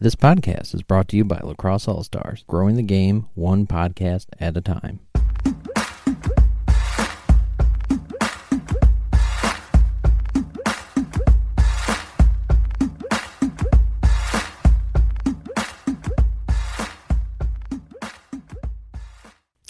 This 0.00 0.16
podcast 0.16 0.74
is 0.74 0.82
brought 0.82 1.06
to 1.10 1.16
you 1.16 1.24
by 1.24 1.38
Lacrosse 1.44 1.86
All 1.86 2.02
Stars, 2.02 2.42
growing 2.48 2.74
the 2.74 2.82
game 2.82 3.28
one 3.34 3.64
podcast 3.64 4.26
at 4.40 4.56
a 4.56 4.60
time. 4.60 4.98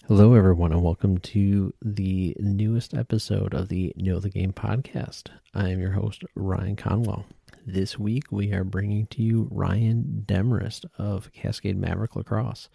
Hello, 0.08 0.32
everyone, 0.32 0.72
and 0.72 0.82
welcome 0.82 1.18
to 1.18 1.74
the 1.82 2.34
newest 2.40 2.94
episode 2.94 3.52
of 3.52 3.68
the 3.68 3.92
Know 3.94 4.20
the 4.20 4.30
Game 4.30 4.54
podcast. 4.54 5.28
I 5.52 5.68
am 5.68 5.80
your 5.80 5.92
host, 5.92 6.24
Ryan 6.34 6.76
Conwell. 6.76 7.26
This 7.66 7.98
week, 7.98 8.30
we 8.30 8.52
are 8.52 8.62
bringing 8.62 9.06
to 9.06 9.22
you 9.22 9.48
Ryan 9.50 10.24
Demarest 10.26 10.84
of 10.98 11.32
Cascade 11.32 11.78
Maverick 11.78 12.14
Lacrosse. 12.14 12.68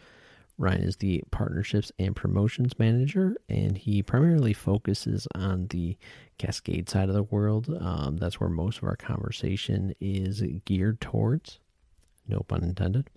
Ryan 0.57 0.81
is 0.81 0.95
the 0.95 1.23
partnerships 1.29 1.91
and 1.99 2.15
promotions 2.15 2.79
manager, 2.79 3.37
and 3.47 3.77
he 3.77 4.01
primarily 4.01 4.51
focuses 4.51 5.27
on 5.35 5.67
the 5.67 5.95
Cascade 6.39 6.89
side 6.89 7.07
of 7.07 7.13
the 7.13 7.21
world. 7.21 7.69
Um, 7.79 8.17
that's 8.17 8.39
where 8.39 8.49
most 8.49 8.79
of 8.79 8.85
our 8.85 8.95
conversation 8.95 9.93
is 10.01 10.41
geared 10.65 10.99
towards. 10.99 11.59
No 12.27 12.39
pun 12.39 12.63
intended. 12.63 13.11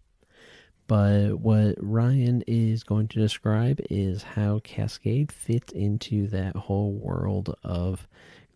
But 0.87 1.41
what 1.41 1.77
Ryan 1.79 2.45
is 2.47 2.85
going 2.85 3.09
to 3.09 3.19
describe 3.19 3.81
is 3.89 4.23
how 4.23 4.59
Cascade 4.59 5.33
fits 5.33 5.73
into 5.73 6.27
that 6.29 6.55
whole 6.55 6.93
world 6.93 7.57
of 7.65 8.07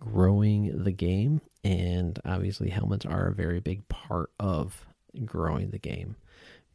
growing 0.00 0.84
the 0.84 0.92
game. 0.92 1.40
And 1.66 2.20
obviously, 2.24 2.70
helmets 2.70 3.04
are 3.04 3.26
a 3.26 3.34
very 3.34 3.58
big 3.58 3.88
part 3.88 4.30
of 4.38 4.86
growing 5.24 5.70
the 5.70 5.80
game 5.80 6.14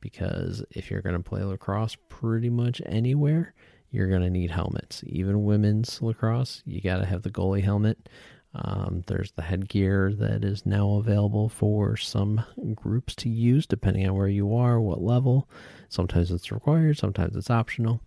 because 0.02 0.66
if 0.72 0.92
you're 0.92 1.02
going 1.02 1.16
to 1.16 1.24
play 1.24 1.42
lacrosse 1.44 1.96
pretty 2.10 2.50
much 2.50 2.82
anywhere, 2.86 3.54
you're 3.92 4.10
going 4.10 4.22
to 4.22 4.30
need 4.30 4.52
helmets. 4.52 5.02
Even 5.08 5.46
women's 5.46 6.02
lacrosse, 6.02 6.62
you 6.66 6.82
got 6.82 6.98
to 6.98 7.06
have 7.06 7.22
the 7.22 7.30
goalie 7.30 7.64
helmet. 7.64 8.10
Um, 8.54 9.06
there's 9.08 9.32
the 9.32 9.44
headgear 9.44 10.14
that 10.16 10.44
is 10.44 10.66
now 10.66 10.96
available 10.96 11.48
for 11.48 11.96
some 11.96 12.44
groups 12.76 13.16
to 13.16 13.30
use, 13.30 13.66
depending 13.66 14.06
on 14.10 14.16
where 14.16 14.28
you 14.28 14.54
are, 14.54 14.82
what 14.82 15.02
level. 15.02 15.48
Sometimes 15.88 16.32
it's 16.32 16.52
required, 16.52 16.98
sometimes 16.98 17.38
it's 17.38 17.50
optional. 17.50 18.02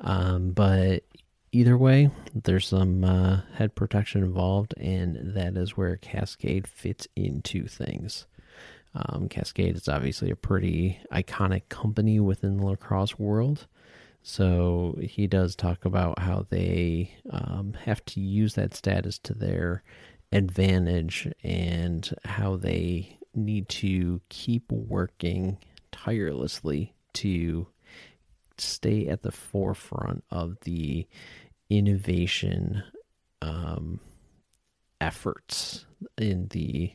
Um, 0.00 0.50
but 0.50 1.04
either 1.52 1.76
way, 1.76 2.10
there's 2.34 2.66
some 2.66 3.04
uh, 3.04 3.42
head 3.54 3.74
protection 3.74 4.22
involved, 4.24 4.74
and 4.78 5.34
that 5.36 5.56
is 5.56 5.76
where 5.76 5.96
Cascade 5.96 6.66
fits 6.66 7.06
into 7.14 7.66
things. 7.66 8.26
Um, 8.94 9.28
Cascade 9.28 9.76
is 9.76 9.88
obviously 9.88 10.30
a 10.30 10.36
pretty 10.36 10.98
iconic 11.12 11.68
company 11.68 12.20
within 12.20 12.58
the 12.58 12.66
lacrosse 12.66 13.18
world. 13.18 13.66
So 14.22 14.98
he 15.00 15.26
does 15.26 15.56
talk 15.56 15.84
about 15.84 16.18
how 16.18 16.46
they 16.48 17.12
um, 17.30 17.74
have 17.84 18.04
to 18.06 18.20
use 18.20 18.54
that 18.54 18.74
status 18.74 19.18
to 19.20 19.34
their 19.34 19.82
advantage 20.30 21.28
and 21.42 22.08
how 22.24 22.56
they 22.56 23.18
need 23.34 23.68
to 23.68 24.20
keep 24.28 24.70
working 24.70 25.58
tirelessly 25.90 26.94
to 27.14 27.66
stay 28.62 29.08
at 29.08 29.22
the 29.22 29.32
forefront 29.32 30.24
of 30.30 30.58
the 30.62 31.06
innovation 31.70 32.82
um, 33.40 34.00
efforts 35.00 35.86
in 36.18 36.48
the 36.48 36.92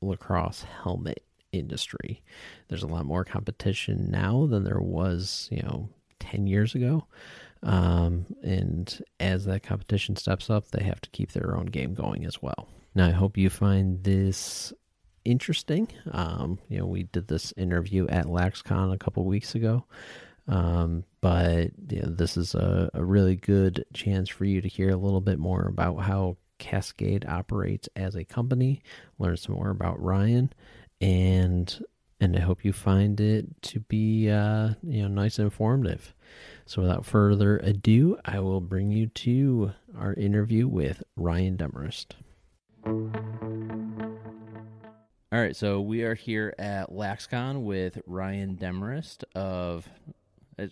lacrosse 0.00 0.62
helmet 0.82 1.24
industry. 1.52 2.22
There's 2.68 2.82
a 2.82 2.88
lot 2.88 3.06
more 3.06 3.24
competition 3.24 4.10
now 4.10 4.46
than 4.46 4.64
there 4.64 4.80
was, 4.80 5.48
you 5.50 5.62
know, 5.62 5.88
10 6.20 6.46
years 6.46 6.74
ago. 6.74 7.06
Um, 7.62 8.26
and 8.42 9.02
as 9.18 9.44
that 9.44 9.62
competition 9.62 10.16
steps 10.16 10.48
up, 10.48 10.70
they 10.70 10.84
have 10.84 11.00
to 11.02 11.10
keep 11.10 11.32
their 11.32 11.56
own 11.56 11.66
game 11.66 11.94
going 11.94 12.24
as 12.24 12.40
well. 12.40 12.68
Now, 12.94 13.06
I 13.06 13.10
hope 13.10 13.36
you 13.36 13.50
find 13.50 14.02
this 14.02 14.72
interesting. 15.24 15.88
Um, 16.10 16.58
you 16.68 16.78
know, 16.78 16.86
we 16.86 17.04
did 17.04 17.28
this 17.28 17.52
interview 17.56 18.06
at 18.08 18.26
LaxCon 18.26 18.92
a 18.92 18.98
couple 18.98 19.24
weeks 19.24 19.54
ago. 19.54 19.84
Um, 20.48 21.04
but 21.20 21.70
you 21.88 22.02
know, 22.02 22.08
this 22.08 22.36
is 22.36 22.54
a, 22.54 22.90
a 22.94 23.04
really 23.04 23.36
good 23.36 23.84
chance 23.92 24.28
for 24.28 24.44
you 24.44 24.60
to 24.60 24.68
hear 24.68 24.90
a 24.90 24.96
little 24.96 25.20
bit 25.20 25.38
more 25.38 25.66
about 25.66 25.98
how 25.98 26.36
Cascade 26.58 27.24
operates 27.26 27.88
as 27.96 28.14
a 28.14 28.24
company, 28.24 28.82
learn 29.18 29.36
some 29.36 29.54
more 29.54 29.70
about 29.70 30.00
Ryan, 30.00 30.52
and 31.00 31.82
and 32.20 32.36
I 32.36 32.40
hope 32.40 32.64
you 32.64 32.72
find 32.72 33.18
it 33.18 33.62
to 33.62 33.80
be 33.80 34.30
uh, 34.30 34.70
you 34.82 35.02
know 35.02 35.08
nice 35.08 35.38
and 35.38 35.46
informative. 35.46 36.14
So 36.66 36.82
without 36.82 37.04
further 37.04 37.58
ado, 37.58 38.18
I 38.24 38.38
will 38.40 38.60
bring 38.60 38.90
you 38.90 39.06
to 39.08 39.72
our 39.98 40.14
interview 40.14 40.68
with 40.68 41.02
Ryan 41.16 41.56
Demarest. 41.56 42.14
All 45.32 45.38
right, 45.38 45.54
so 45.54 45.80
we 45.80 46.02
are 46.02 46.14
here 46.14 46.54
at 46.58 46.90
LaxCon 46.90 47.62
with 47.62 48.00
Ryan 48.06 48.56
Demarest 48.56 49.24
of 49.34 49.88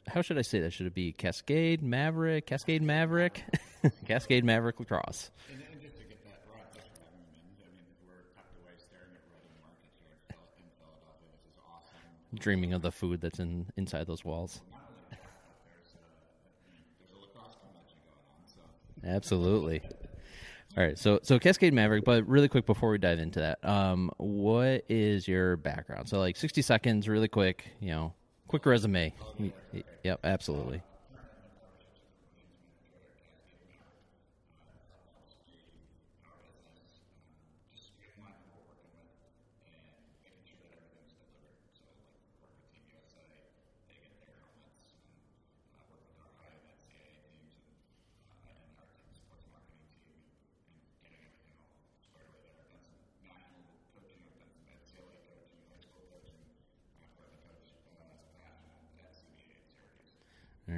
how 0.06 0.22
should 0.22 0.38
I 0.38 0.42
say 0.42 0.60
that? 0.60 0.72
Should 0.72 0.86
it 0.86 0.94
be 0.94 1.12
Cascade 1.12 1.82
Maverick, 1.82 2.46
Cascade 2.46 2.82
Maverick, 2.82 3.44
Cascade 4.06 4.44
Maverick 4.44 4.78
Lacrosse? 4.78 5.30
And, 5.52 5.62
and 5.72 5.80
just 5.80 5.96
to 5.96 6.04
get 6.04 6.22
that 6.24 6.42
right, 6.52 6.64
that's 6.74 6.88
what 6.88 7.08
I 7.08 7.16
mean. 7.30 7.56
I 7.60 7.70
mean, 7.76 7.86
we're 8.06 8.26
tucked 8.34 8.54
away 8.62 8.72
staring 8.78 9.14
at 9.14 9.24
Reading 9.32 9.54
Market 9.62 9.90
here 10.00 10.18
in 10.58 10.68
Philadelphia. 10.78 11.30
This 11.32 11.44
is 11.46 11.58
awesome. 11.64 12.38
Dreaming 12.38 12.72
of 12.74 12.82
the 12.82 12.92
food 12.92 13.20
that's 13.20 13.38
in 13.38 13.66
inside 13.76 14.06
those 14.06 14.24
walls. 14.24 14.60
Not 14.70 14.80
only 14.88 15.04
that, 15.10 15.22
but 15.22 15.56
there's 15.64 15.94
a, 15.94 16.04
there's 17.00 17.12
a 17.14 17.20
lacrosse 17.20 17.56
convention 17.62 17.98
going 18.04 18.26
on. 18.28 18.42
So 18.44 18.60
Absolutely. 19.16 19.82
All 20.76 20.84
right, 20.84 20.98
so 20.98 21.18
so 21.22 21.38
Cascade 21.38 21.72
Maverick, 21.72 22.04
but 22.04 22.28
really 22.28 22.46
quick 22.48 22.66
before 22.66 22.90
we 22.90 22.98
dive 22.98 23.18
into 23.18 23.40
that, 23.40 23.64
um, 23.64 24.10
what 24.18 24.84
is 24.88 25.26
your 25.26 25.56
background? 25.56 26.08
So 26.08 26.18
like 26.18 26.36
sixty 26.36 26.62
seconds, 26.62 27.08
really 27.08 27.26
quick, 27.26 27.64
you 27.80 27.90
know, 27.90 28.12
quick 28.48 28.66
resume. 28.66 29.14
Yep, 30.02 30.20
absolutely. 30.24 30.82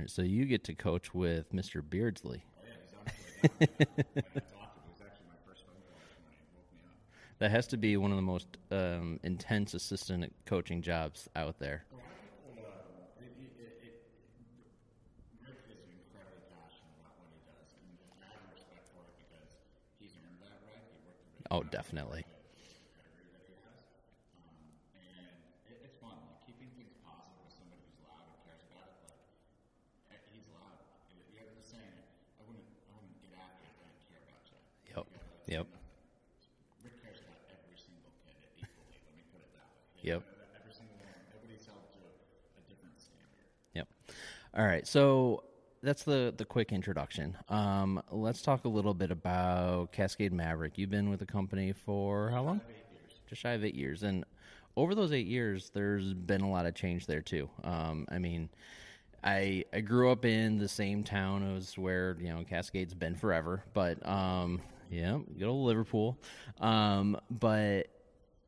Right, 0.00 0.10
so 0.10 0.22
you 0.22 0.44
get 0.46 0.64
to 0.64 0.74
coach 0.74 1.14
with 1.14 1.52
Mr. 1.52 1.82
Beardsley. 1.82 2.44
That 7.38 7.50
has 7.50 7.66
to 7.68 7.76
be 7.76 7.96
one 7.96 8.10
of 8.12 8.16
the 8.16 8.22
most 8.22 8.56
um, 8.70 9.18
intense 9.22 9.74
assistant 9.74 10.34
coaching 10.46 10.82
jobs 10.82 11.28
out 11.34 11.58
there. 11.58 11.84
Oh, 11.92 11.98
is 15.70 15.80
incredibly 15.88 16.42
passionate 16.52 16.94
about 17.00 17.16
what 17.16 17.30
he 17.32 17.40
does. 17.46 17.70
And 17.80 17.96
I 18.20 18.26
have 18.34 18.42
respect 18.50 18.84
for 18.92 19.06
it 19.06 19.14
because 19.16 19.48
he's 19.98 20.14
earned 20.18 20.40
that 20.42 20.60
right. 20.66 20.82
He 20.92 20.98
worked 21.00 21.24
really 21.24 21.46
Oh, 21.50 21.62
definitely. 21.62 22.24
pedigree 22.96 23.28
that 23.30 23.42
he 23.46 23.54
has. 23.64 23.80
Um, 24.36 24.56
and 24.94 25.38
it, 25.70 25.78
it's 25.86 25.96
fun. 25.98 26.16
Like, 26.28 26.38
keeping 26.44 26.70
things 26.76 26.92
positive 27.00 27.40
with 27.42 27.54
somebody 27.54 27.80
who's 27.86 28.00
loud 28.02 28.24
and 28.26 28.34
cares 28.44 28.62
about 28.68 28.90
it. 28.90 28.96
Like, 29.06 29.18
eh, 30.12 30.20
he's 30.30 30.46
loud. 30.50 30.76
You 31.08 31.22
you 31.30 31.38
have 31.42 31.52
the 31.56 31.64
saying, 31.64 31.96
I 32.38 32.42
wouldn't, 32.44 32.66
I 32.88 32.92
wouldn't 32.94 33.16
get 33.22 33.32
after 33.36 33.62
you 33.64 33.70
if 33.72 33.78
I 33.80 33.86
didn't 33.88 34.04
care 34.10 34.20
about 34.26 34.42
you. 34.50 34.58
Yep. 34.92 35.06
Yep. 35.46 35.66
Rick 36.82 36.96
cares 37.02 37.20
about 37.20 37.38
every 37.52 37.76
single 37.76 38.12
kid 38.24 38.36
equally. 38.56 38.96
Let 39.04 39.14
me 39.14 39.22
put 39.30 39.40
it 39.44 39.52
that 39.52 39.68
way. 39.76 39.84
Yep. 40.02 40.22
Every 40.56 40.72
single 40.72 40.96
one. 40.96 41.12
Everybody's 41.28 41.66
held 41.66 41.84
to 41.92 42.00
a, 42.00 42.12
a 42.58 42.62
different 42.66 42.96
standard. 43.00 43.48
Yep. 43.74 43.88
All 44.54 44.66
right. 44.66 44.79
So 44.90 45.44
that's 45.84 46.02
the 46.02 46.34
the 46.36 46.44
quick 46.44 46.72
introduction. 46.72 47.36
Um, 47.48 48.02
let's 48.10 48.42
talk 48.42 48.64
a 48.64 48.68
little 48.68 48.92
bit 48.92 49.12
about 49.12 49.92
Cascade 49.92 50.32
Maverick. 50.32 50.76
You've 50.78 50.90
been 50.90 51.10
with 51.10 51.20
the 51.20 51.26
company 51.26 51.72
for 51.72 52.28
how 52.30 52.42
long? 52.42 52.60
Just 53.28 53.40
shy 53.40 53.52
of 53.52 53.64
eight 53.64 53.76
years, 53.76 54.02
and 54.02 54.24
over 54.74 54.96
those 54.96 55.12
eight 55.12 55.28
years, 55.28 55.70
there's 55.72 56.12
been 56.12 56.40
a 56.40 56.50
lot 56.50 56.66
of 56.66 56.74
change 56.74 57.06
there 57.06 57.22
too. 57.22 57.48
Um, 57.62 58.04
I 58.10 58.18
mean, 58.18 58.48
I 59.22 59.64
I 59.72 59.78
grew 59.78 60.10
up 60.10 60.24
in 60.24 60.58
the 60.58 60.66
same 60.66 61.04
town 61.04 61.56
as 61.56 61.78
where 61.78 62.16
you 62.18 62.30
know 62.30 62.42
Cascade's 62.42 62.94
been 62.94 63.14
forever, 63.14 63.62
but 63.72 64.04
um, 64.04 64.60
yeah, 64.90 65.18
good 65.38 65.46
old 65.46 65.68
Liverpool. 65.68 66.18
Um, 66.60 67.16
but 67.30 67.86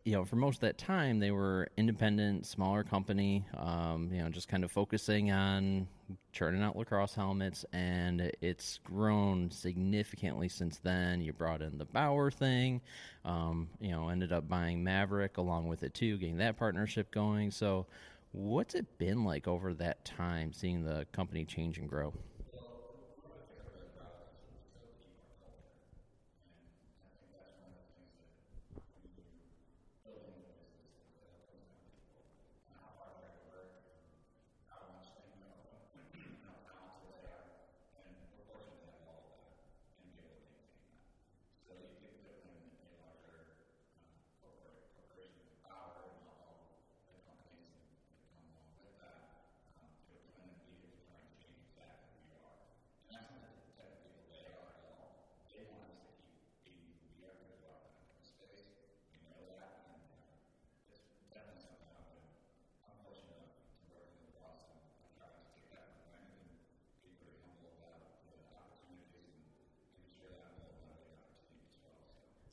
you 0.04 0.12
know, 0.12 0.24
for 0.24 0.34
most 0.36 0.56
of 0.56 0.60
that 0.62 0.78
time, 0.78 1.20
they 1.20 1.30
were 1.30 1.68
independent, 1.76 2.44
smaller 2.46 2.82
company. 2.82 3.46
Um, 3.56 4.10
you 4.12 4.20
know, 4.20 4.28
just 4.30 4.48
kind 4.48 4.64
of 4.64 4.72
focusing 4.72 5.30
on 5.30 5.86
churning 6.32 6.60
out 6.62 6.76
lacrosse 6.76 7.14
helmets, 7.14 7.64
and 7.72 8.32
it's 8.40 8.78
grown 8.82 9.50
significantly 9.50 10.48
since 10.48 10.78
then. 10.78 11.20
You 11.20 11.32
brought 11.32 11.62
in 11.62 11.78
the 11.78 11.84
Bauer 11.84 12.32
thing. 12.32 12.80
Um, 13.24 13.68
you 13.80 13.92
know, 13.92 14.08
ended 14.08 14.32
up 14.32 14.48
buying 14.48 14.82
Maverick 14.82 15.36
along 15.36 15.68
with 15.68 15.84
it 15.84 15.94
too, 15.94 16.18
getting 16.18 16.38
that 16.38 16.56
partnership 16.56 17.12
going. 17.12 17.52
So, 17.52 17.86
what's 18.32 18.74
it 18.74 18.86
been 18.98 19.24
like 19.24 19.46
over 19.46 19.72
that 19.74 20.04
time, 20.04 20.52
seeing 20.52 20.82
the 20.84 21.06
company 21.12 21.44
change 21.44 21.78
and 21.78 21.88
grow? 21.88 22.12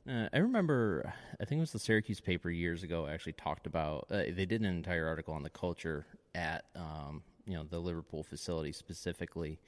Uh, 0.08 0.19
I 0.32 0.38
remember, 0.38 1.12
I 1.40 1.44
think 1.44 1.58
it 1.58 1.62
was 1.62 1.72
the 1.72 1.78
Syracuse 1.80 2.20
paper 2.20 2.50
years 2.50 2.82
ago. 2.84 3.06
Actually, 3.06 3.32
talked 3.32 3.66
about 3.66 4.06
uh, 4.10 4.22
they 4.30 4.46
did 4.46 4.60
an 4.60 4.66
entire 4.66 5.06
article 5.06 5.34
on 5.34 5.42
the 5.42 5.50
culture 5.50 6.06
at 6.34 6.66
um, 6.76 7.22
you 7.46 7.54
know 7.54 7.64
the 7.64 7.80
Liverpool 7.80 8.22
facility 8.22 8.72
specifically, 8.72 9.58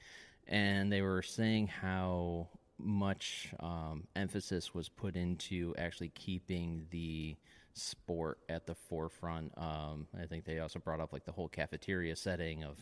and 0.47 0.91
they 0.91 1.01
were 1.01 1.21
saying 1.21 1.67
how 1.67 2.47
much 2.77 3.53
um, 3.59 4.05
emphasis 4.15 4.73
was 4.73 4.87
put 4.87 5.15
into 5.17 5.73
actually 5.77 6.09
keeping 6.09 6.85
the 6.91 7.35
sport 7.73 8.39
at 8.47 8.65
the 8.65 8.75
forefront. 8.75 9.51
Um, 9.57 10.07
I 10.17 10.25
think 10.27 10.45
they 10.45 10.59
also 10.59 10.79
brought 10.79 11.01
up 11.01 11.11
like 11.11 11.25
the 11.25 11.31
whole 11.31 11.49
cafeteria 11.49 12.15
setting 12.15 12.63
of 12.63 12.77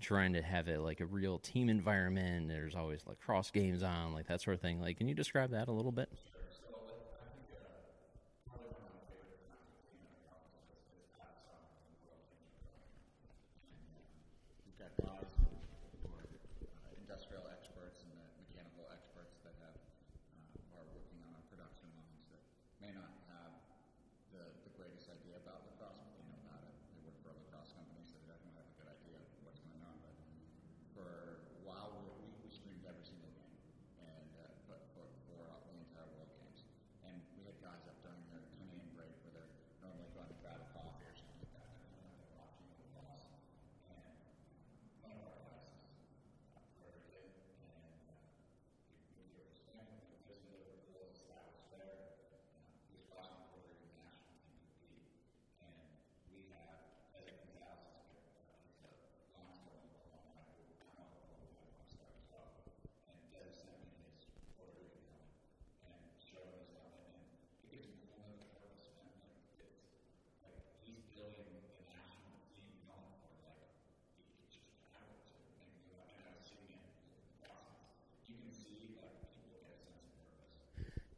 trying 0.00 0.34
to 0.34 0.42
have 0.42 0.68
it 0.68 0.80
like 0.80 1.00
a 1.00 1.06
real 1.06 1.38
team 1.38 1.70
environment. 1.70 2.48
There's 2.48 2.74
always 2.74 3.00
like 3.06 3.20
cross 3.20 3.50
games 3.50 3.82
on, 3.82 4.12
like 4.12 4.26
that 4.26 4.42
sort 4.42 4.54
of 4.54 4.60
thing. 4.60 4.80
Like, 4.80 4.98
can 4.98 5.08
you 5.08 5.14
describe 5.14 5.50
that 5.52 5.68
a 5.68 5.72
little 5.72 5.92
bit? 5.92 6.10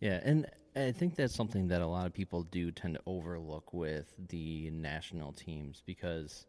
Yeah, 0.04 0.20
and 0.22 0.44
I 0.76 0.92
think 0.92 1.16
that's 1.16 1.34
something 1.34 1.68
that 1.68 1.80
a 1.80 1.86
lot 1.86 2.04
of 2.04 2.12
people 2.12 2.42
do 2.42 2.70
tend 2.70 2.96
to 2.96 3.00
overlook 3.06 3.72
with 3.72 4.12
the 4.28 4.68
national 4.70 5.32
teams 5.32 5.82
because 5.86 6.44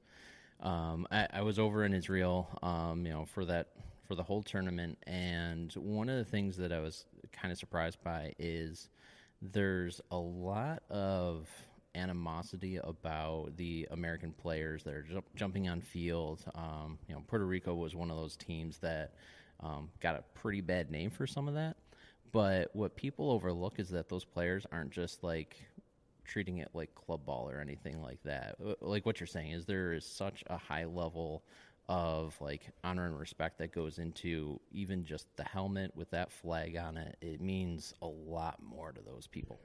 um, 0.59 1.07
I, 1.09 1.29
I, 1.31 1.41
was 1.41 1.57
over 1.57 1.85
in 1.85 1.93
Israel, 1.93 2.49
um, 2.61 3.05
you 3.05 3.13
know, 3.13 3.23
for 3.23 3.45
that 3.45 3.69
for 4.09 4.15
the 4.15 4.23
whole 4.23 4.43
tournament, 4.43 4.97
and 5.07 5.71
one 5.75 6.09
of 6.09 6.17
the 6.17 6.29
things 6.29 6.57
that 6.57 6.73
I 6.73 6.81
was 6.81 7.05
kind 7.31 7.53
of 7.53 7.57
surprised 7.57 8.03
by 8.03 8.33
is 8.37 8.89
there's 9.41 10.01
a 10.11 10.17
lot 10.17 10.83
of 10.89 11.47
animosity 11.95 12.75
about 12.83 13.55
the 13.55 13.87
American 13.91 14.33
players 14.33 14.83
that 14.83 14.93
are 14.93 15.03
jump, 15.03 15.27
jumping 15.33 15.69
on 15.69 15.79
field. 15.79 16.43
Um, 16.55 16.99
you 17.07 17.15
know, 17.15 17.23
Puerto 17.25 17.45
Rico 17.45 17.73
was 17.73 17.95
one 17.95 18.11
of 18.11 18.17
those 18.17 18.35
teams 18.35 18.79
that 18.79 19.13
um, 19.61 19.91
got 20.01 20.15
a 20.15 20.23
pretty 20.33 20.59
bad 20.59 20.91
name 20.91 21.09
for 21.09 21.25
some 21.25 21.47
of 21.47 21.53
that. 21.53 21.77
But 22.35 22.75
what 22.75 22.97
people 22.97 23.31
overlook 23.31 23.79
is 23.79 23.89
that 23.91 24.09
those 24.09 24.25
players 24.25 24.65
aren't 24.69 24.91
just 24.91 25.23
like 25.23 25.55
treating 26.25 26.57
it 26.57 26.67
like 26.73 26.93
club 26.93 27.25
ball 27.25 27.49
or 27.49 27.61
anything 27.61 28.01
like 28.01 28.21
that. 28.23 28.57
Uh, 28.61 28.73
like 28.81 29.05
what 29.05 29.21
you're 29.21 29.27
saying 29.27 29.51
is 29.51 29.65
there 29.65 29.93
is 29.93 30.05
such 30.05 30.43
a 30.47 30.57
high 30.57 30.83
level 30.83 31.43
of 31.87 32.35
like 32.41 32.67
honor 32.83 33.05
and 33.05 33.17
respect 33.17 33.57
that 33.59 33.71
goes 33.71 33.99
into 33.99 34.59
even 34.69 35.05
just 35.05 35.27
the 35.37 35.45
helmet 35.45 35.95
with 35.95 36.09
that 36.09 36.29
flag 36.29 36.75
on 36.75 36.97
it. 36.97 37.15
It 37.21 37.39
means 37.39 37.93
a 38.01 38.07
lot 38.07 38.61
more 38.61 38.91
to 38.91 39.01
those 39.01 39.27
people. 39.27 39.61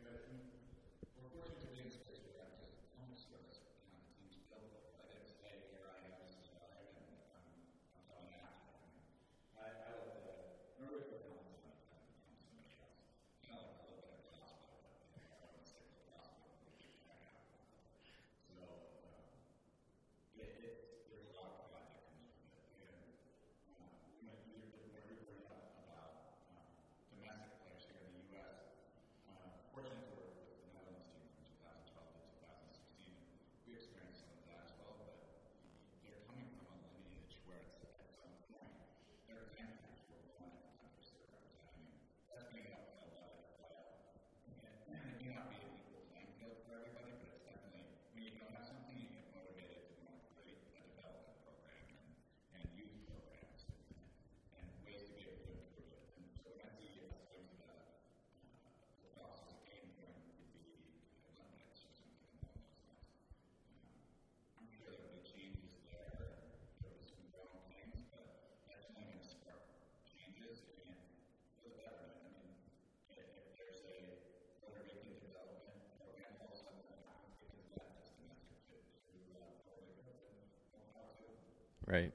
Right. 81.90 82.12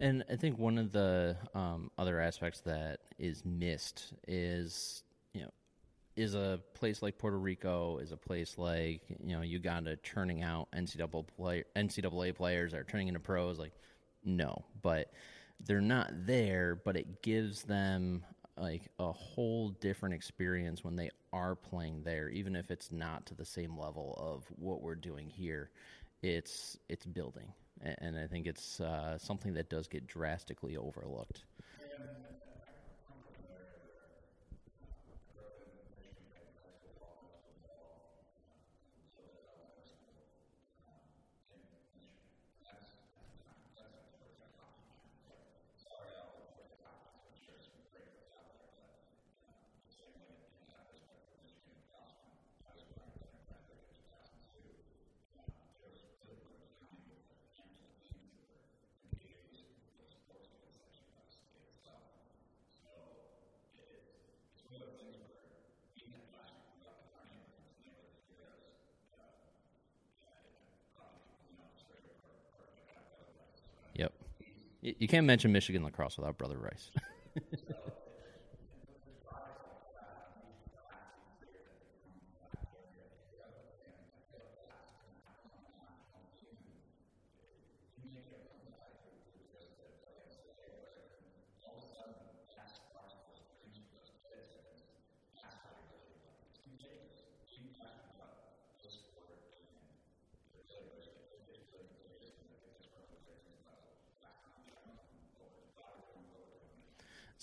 And 0.00 0.24
I 0.28 0.36
think 0.36 0.58
one 0.58 0.76
of 0.76 0.90
the 0.90 1.36
um, 1.54 1.90
other 1.96 2.20
aspects 2.20 2.60
that 2.62 3.00
is 3.18 3.44
missed 3.44 4.12
is, 4.26 5.04
you 5.32 5.42
know, 5.42 5.50
is 6.16 6.34
a 6.34 6.60
place 6.74 7.00
like 7.00 7.16
Puerto 7.18 7.38
Rico, 7.38 7.98
is 7.98 8.10
a 8.10 8.16
place 8.16 8.58
like 8.58 9.02
you 9.22 9.36
know 9.36 9.42
Uganda 9.42 9.96
churning 9.96 10.42
out 10.42 10.68
NCAA 10.72 11.26
play, 11.36 11.64
NCAA 11.76 12.34
players 12.34 12.74
are 12.74 12.84
turning 12.84 13.08
into 13.08 13.20
pros. 13.20 13.58
Like, 13.58 13.72
no, 14.24 14.64
but 14.82 15.12
they're 15.64 15.80
not 15.80 16.10
there. 16.26 16.74
But 16.74 16.96
it 16.96 17.22
gives 17.22 17.62
them 17.62 18.24
like 18.56 18.90
a 18.98 19.12
whole 19.12 19.70
different 19.70 20.14
experience 20.14 20.82
when 20.82 20.96
they 20.96 21.10
are 21.32 21.54
playing 21.54 22.02
there, 22.02 22.28
even 22.30 22.56
if 22.56 22.70
it's 22.70 22.90
not 22.90 23.26
to 23.26 23.34
the 23.34 23.44
same 23.44 23.78
level 23.78 24.14
of 24.18 24.44
what 24.58 24.82
we're 24.82 24.94
doing 24.96 25.28
here. 25.28 25.70
It's 26.22 26.78
it's 26.88 27.06
building, 27.06 27.52
and 27.82 28.16
I 28.18 28.26
think 28.26 28.46
it's 28.46 28.80
uh, 28.80 29.18
something 29.18 29.54
that 29.54 29.68
does 29.70 29.88
get 29.88 30.06
drastically 30.06 30.76
overlooked. 30.76 31.44
Yep. 73.94 74.12
You 74.84 75.08
can't 75.08 75.26
mention 75.26 75.50
Michigan 75.50 75.82
lacrosse 75.82 76.18
without 76.18 76.36
Brother 76.36 76.58
Rice. 76.58 76.90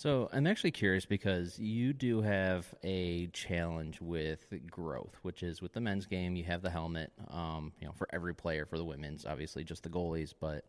So 0.02 0.28
I'm 0.32 0.48
actually 0.48 0.72
curious 0.72 1.04
because 1.04 1.60
you 1.60 1.92
do 1.92 2.22
have 2.22 2.66
a 2.82 3.28
challenge 3.28 4.00
with 4.00 4.52
growth, 4.68 5.16
which 5.22 5.44
is 5.44 5.62
with 5.62 5.74
the 5.74 5.80
men's 5.80 6.06
game, 6.06 6.34
you 6.34 6.42
have 6.42 6.60
the 6.60 6.70
helmet, 6.70 7.12
um, 7.30 7.72
you 7.80 7.86
know, 7.86 7.92
for 7.92 8.08
every 8.12 8.34
player. 8.34 8.66
For 8.66 8.78
the 8.78 8.84
women's, 8.84 9.24
obviously 9.24 9.62
just 9.62 9.84
the 9.84 9.88
goalies, 9.88 10.34
but 10.40 10.64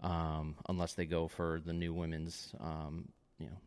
um, 0.00 0.54
unless 0.68 0.94
they 0.94 1.06
go 1.06 1.26
for 1.26 1.60
the 1.66 1.72
new 1.72 1.92
women's, 1.92 2.54
um, 2.60 3.08
you 3.40 3.46
know, 3.46 3.58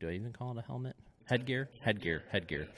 do 0.00 0.08
I 0.08 0.12
even 0.12 0.32
call 0.32 0.52
it 0.52 0.56
a 0.56 0.62
helmet? 0.62 0.96
Headgear, 1.26 1.68
headgear, 1.82 2.22
headgear. 2.32 2.68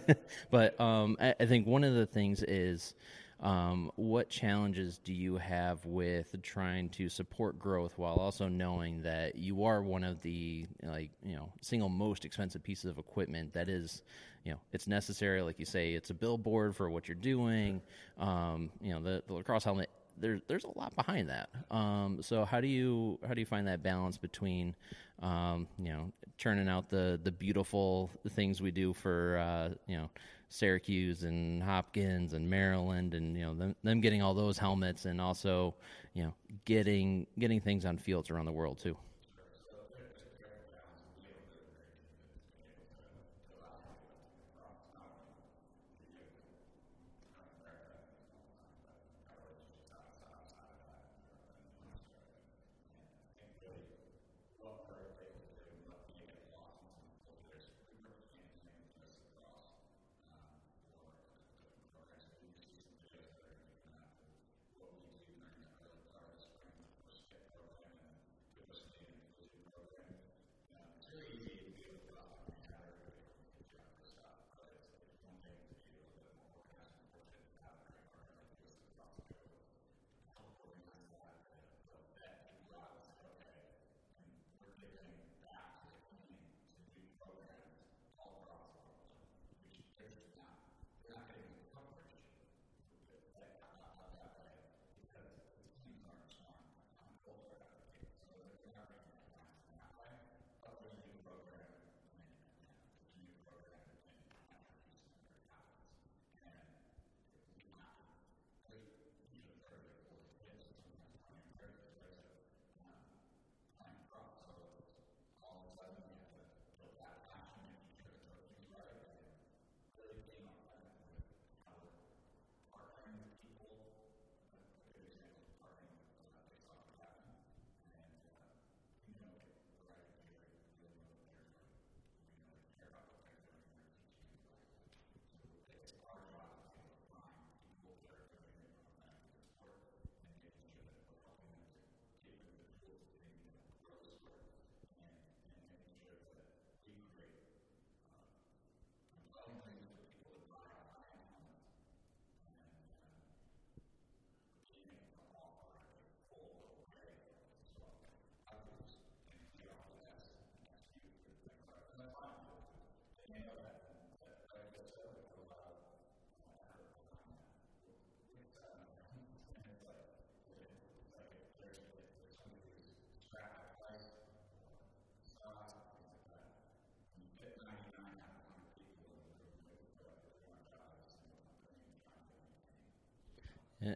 but 0.50 0.78
um, 0.78 1.16
I, 1.18 1.36
I 1.40 1.46
think 1.46 1.66
one 1.66 1.84
of 1.84 1.94
the 1.94 2.04
things 2.04 2.42
is 2.42 2.94
um, 3.44 3.90
what 3.96 4.30
challenges 4.30 4.98
do 5.04 5.12
you 5.12 5.36
have 5.36 5.84
with 5.84 6.34
trying 6.42 6.88
to 6.88 7.10
support 7.10 7.58
growth 7.58 7.92
while 7.98 8.14
also 8.14 8.48
knowing 8.48 9.02
that 9.02 9.36
you 9.36 9.64
are 9.64 9.82
one 9.82 10.02
of 10.02 10.22
the 10.22 10.66
like 10.82 11.10
you 11.22 11.36
know 11.36 11.52
single 11.60 11.90
most 11.90 12.24
expensive 12.24 12.62
pieces 12.62 12.86
of 12.86 12.96
equipment 12.96 13.52
that 13.52 13.68
is 13.68 14.02
you 14.44 14.52
know 14.52 14.58
it's 14.72 14.86
necessary 14.86 15.42
like 15.42 15.58
you 15.58 15.66
say 15.66 15.92
it's 15.92 16.08
a 16.08 16.14
billboard 16.14 16.74
for 16.74 16.88
what 16.88 17.06
you're 17.06 17.14
doing 17.14 17.82
um, 18.18 18.70
you 18.80 18.94
know 18.94 19.00
the, 19.00 19.22
the 19.26 19.34
lacrosse 19.34 19.64
helmet 19.64 19.90
there's 20.18 20.40
there's 20.48 20.64
a 20.64 20.78
lot 20.78 20.94
behind 20.94 21.28
that. 21.28 21.48
Um, 21.70 22.18
so 22.20 22.44
how 22.44 22.60
do 22.60 22.66
you 22.66 23.18
how 23.26 23.34
do 23.34 23.40
you 23.40 23.46
find 23.46 23.66
that 23.66 23.82
balance 23.82 24.16
between 24.16 24.74
um, 25.22 25.66
you 25.78 25.92
know 25.92 26.12
churning 26.36 26.68
out 26.68 26.88
the 26.88 27.18
the 27.22 27.32
beautiful 27.32 28.10
things 28.30 28.60
we 28.60 28.70
do 28.70 28.92
for 28.92 29.38
uh, 29.38 29.74
you 29.86 29.96
know 29.96 30.10
Syracuse 30.48 31.24
and 31.24 31.62
Hopkins 31.62 32.32
and 32.32 32.48
Maryland 32.48 33.14
and 33.14 33.36
you 33.36 33.44
know 33.44 33.54
them, 33.54 33.76
them 33.82 34.00
getting 34.00 34.22
all 34.22 34.34
those 34.34 34.58
helmets 34.58 35.04
and 35.04 35.20
also 35.20 35.74
you 36.14 36.22
know 36.22 36.34
getting 36.64 37.26
getting 37.38 37.60
things 37.60 37.84
on 37.84 37.98
fields 37.98 38.30
around 38.30 38.46
the 38.46 38.52
world 38.52 38.78
too. 38.78 38.96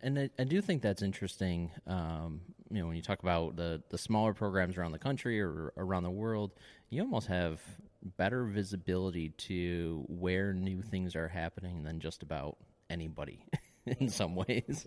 And, 0.03 0.19
I, 0.19 0.31
I, 0.39 0.45
do 0.45 0.61
think 0.61 0.83
that's 0.83 1.03
interesting. 1.03 1.71
Um, 1.87 2.41
you 2.71 2.81
know, 2.81 2.87
when 2.87 2.97
you 2.97 3.03
talk 3.03 3.23
about 3.23 3.57
the 3.57 3.83
the 3.89 3.99
smaller 3.99 4.35
programs 4.35 4.77
around 4.77 4.93
the 4.93 4.99
country 4.99 5.41
or 5.41 5.73
around 5.77 6.03
the 6.03 6.11
world, 6.11 6.53
you 6.91 7.03
almost 7.03 7.29
have 7.29 7.61
better 8.17 8.45
visibility 8.45 9.31
to 9.31 10.05
where 10.09 10.53
new 10.53 10.83
things 10.83 11.17
are 11.17 11.29
happening 11.29 11.83
than 11.83 12.01
just 12.01 12.23
about 12.23 12.57
anybody 12.91 13.41
in 13.87 14.09
some 14.09 14.35
ways. 14.35 14.87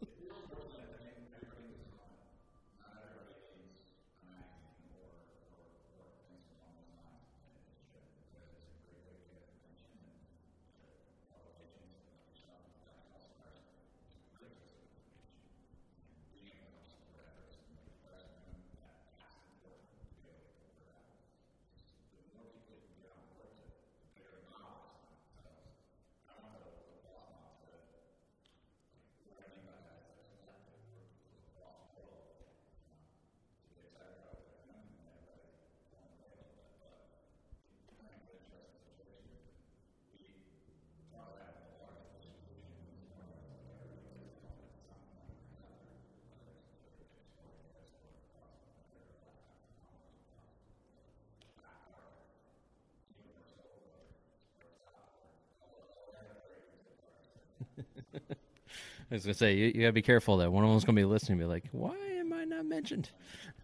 I 59.11 59.15
was 59.15 59.25
gonna 59.25 59.33
say 59.33 59.55
you, 59.55 59.65
you, 59.65 59.81
gotta 59.81 59.91
be 59.91 60.01
careful 60.01 60.37
that 60.37 60.51
one 60.51 60.63
of 60.63 60.69
them's 60.69 60.85
gonna 60.85 60.95
be 60.95 61.05
listening, 61.05 61.33
and 61.33 61.41
be 61.41 61.45
like, 61.45 61.65
"Why 61.71 61.97
am 62.19 62.31
I 62.31 62.45
not 62.45 62.65
mentioned?" 62.65 63.09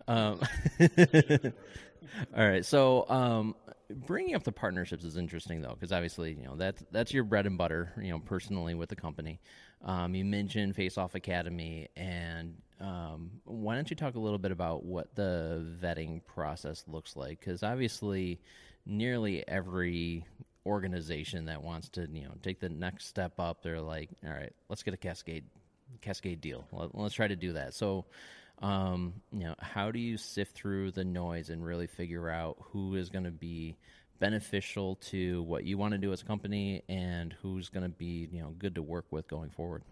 Um, 0.06 0.42
all 2.36 2.48
right, 2.48 2.66
so 2.66 3.10
um, 3.10 3.56
bringing 3.90 4.36
up 4.36 4.44
the 4.44 4.52
partnerships 4.52 5.06
is 5.06 5.16
interesting 5.16 5.62
though, 5.62 5.74
because 5.74 5.94
obviously 5.94 6.34
you 6.34 6.44
know 6.44 6.58
that's 6.58 6.84
that's 6.92 7.14
your 7.14 7.24
bread 7.24 7.46
and 7.46 7.58
butter, 7.58 7.94
you 8.02 8.12
know, 8.12 8.20
personally 8.20 8.76
with 8.76 8.90
the 8.90 8.96
company. 8.98 9.40
Um, 9.86 10.16
you 10.16 10.26
mentioned 10.26 10.76
Face 10.76 10.98
Off 10.98 11.16
Academy, 11.16 11.88
and 11.96 12.58
um, 12.82 13.32
why 13.46 13.76
don't 13.76 13.90
you 13.90 13.96
talk 13.96 14.16
a 14.16 14.20
little 14.20 14.40
bit 14.40 14.52
about 14.52 14.84
what 14.84 15.16
the 15.16 15.66
vetting 15.82 16.26
process 16.26 16.84
looks 16.88 17.16
like? 17.16 17.40
Because 17.40 17.64
obviously, 17.64 18.42
nearly 18.86 19.48
every 19.48 20.26
organization 20.68 21.46
that 21.46 21.64
wants 21.64 21.90
to 21.90 22.08
you 22.12 22.24
know 22.24 22.34
take 22.44 22.60
the 22.60 22.70
next 22.70 23.06
step 23.08 23.40
up 23.40 23.64
they're 23.64 23.82
like 23.82 24.10
all 24.26 24.32
right 24.32 24.54
let's 24.70 24.84
get 24.84 24.94
a 24.94 24.98
cascade 24.98 25.46
cascade 26.02 26.42
deal. 26.42 26.68
Let, 26.72 26.94
us 26.96 27.14
try 27.14 27.28
to 27.28 27.36
do 27.36 27.54
that. 27.54 27.74
So 27.74 28.06
um, 28.62 29.14
you 29.32 29.44
know 29.44 29.56
how 29.60 29.92
do 29.92 30.00
you 30.00 30.18
sift 30.18 30.56
through 30.56 30.92
the 30.92 31.04
noise 31.04 31.50
and 31.50 31.64
really 31.64 31.88
figure 31.88 32.30
out 32.30 32.58
who 32.72 32.96
is 32.96 33.10
going 33.10 33.26
to 33.26 33.32
be 33.32 33.78
beneficial 34.20 34.96
to 34.96 35.44
what 35.44 35.64
you 35.64 35.78
want 35.78 35.92
to 35.92 36.00
do 36.00 36.12
as 36.12 36.24
a 36.24 36.26
company 36.26 36.82
and 36.90 37.36
who's 37.44 37.70
going 37.70 37.84
to 37.84 37.90
be 37.90 38.28
you 38.32 38.42
know 38.42 38.50
good 38.58 38.74
to 38.74 38.82
work 38.82 39.06
with 39.12 39.28
going 39.28 39.52
forward 39.52 39.84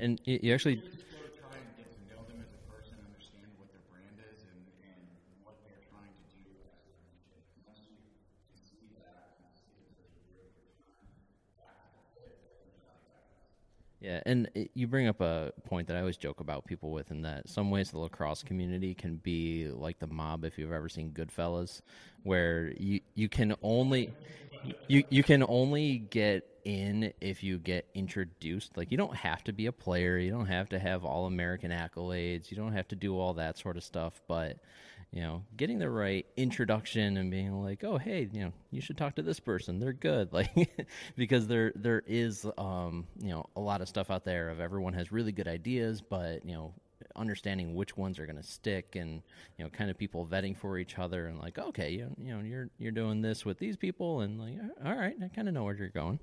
and 0.00 0.20
you 0.24 0.54
actually 0.54 0.82
Yeah, 14.00 14.20
and 14.26 14.48
you 14.74 14.86
bring 14.86 15.08
up 15.08 15.20
a 15.20 15.52
point 15.64 15.88
that 15.88 15.96
I 15.96 16.00
always 16.00 16.16
joke 16.16 16.38
about 16.38 16.64
people 16.66 16.92
with, 16.92 17.10
in 17.10 17.22
that 17.22 17.48
some 17.48 17.70
ways 17.70 17.90
the 17.90 17.98
lacrosse 17.98 18.44
community 18.44 18.94
can 18.94 19.16
be 19.16 19.68
like 19.68 19.98
the 19.98 20.06
mob. 20.06 20.44
If 20.44 20.56
you've 20.56 20.70
ever 20.72 20.88
seen 20.88 21.10
Goodfellas, 21.10 21.80
where 22.22 22.72
you 22.78 23.00
you 23.16 23.28
can 23.28 23.54
only 23.60 24.14
you 24.62 25.02
you 25.10 25.24
can 25.24 25.44
only 25.48 25.98
get 25.98 26.44
in 26.68 27.14
if 27.22 27.42
you 27.42 27.58
get 27.58 27.88
introduced. 27.94 28.76
Like 28.76 28.92
you 28.92 28.98
don't 28.98 29.16
have 29.16 29.42
to 29.44 29.52
be 29.54 29.66
a 29.66 29.72
player, 29.72 30.18
you 30.18 30.30
don't 30.30 30.46
have 30.46 30.68
to 30.68 30.78
have 30.78 31.02
all 31.02 31.24
American 31.24 31.70
accolades, 31.70 32.50
you 32.50 32.58
don't 32.58 32.74
have 32.74 32.86
to 32.88 32.96
do 32.96 33.18
all 33.18 33.32
that 33.34 33.56
sort 33.56 33.78
of 33.78 33.82
stuff, 33.82 34.20
but 34.28 34.58
you 35.10 35.22
know, 35.22 35.42
getting 35.56 35.78
the 35.78 35.88
right 35.88 36.26
introduction 36.36 37.16
and 37.16 37.30
being 37.30 37.62
like, 37.62 37.82
"Oh, 37.82 37.96
hey, 37.96 38.28
you 38.30 38.40
know, 38.40 38.52
you 38.70 38.82
should 38.82 38.98
talk 38.98 39.14
to 39.14 39.22
this 39.22 39.40
person. 39.40 39.80
They're 39.80 39.94
good." 39.94 40.28
Like 40.38 40.86
because 41.16 41.46
there 41.46 41.72
there 41.74 42.02
is 42.06 42.46
um, 42.58 43.06
you 43.18 43.30
know, 43.30 43.46
a 43.56 43.60
lot 43.60 43.80
of 43.80 43.88
stuff 43.88 44.10
out 44.10 44.26
there 44.26 44.50
of 44.50 44.60
everyone 44.60 44.92
has 44.92 45.10
really 45.10 45.32
good 45.32 45.48
ideas, 45.48 46.02
but, 46.02 46.44
you 46.44 46.52
know, 46.52 46.74
understanding 47.16 47.74
which 47.74 47.96
ones 47.96 48.18
are 48.18 48.26
going 48.26 48.36
to 48.36 48.42
stick 48.42 48.94
and 48.94 49.22
you 49.56 49.64
know 49.64 49.70
kind 49.70 49.90
of 49.90 49.96
people 49.98 50.26
vetting 50.26 50.56
for 50.56 50.78
each 50.78 50.98
other 50.98 51.26
and 51.26 51.38
like 51.38 51.58
okay 51.58 51.90
you, 51.90 52.14
you 52.18 52.32
know 52.32 52.40
you're 52.40 52.68
you're 52.78 52.92
doing 52.92 53.20
this 53.22 53.44
with 53.44 53.58
these 53.58 53.76
people 53.76 54.20
and 54.20 54.38
like 54.38 54.54
all 54.84 54.94
right 54.94 55.16
I 55.22 55.28
kind 55.28 55.48
of 55.48 55.54
know 55.54 55.64
where 55.64 55.74
you're 55.74 55.88
going 55.88 56.20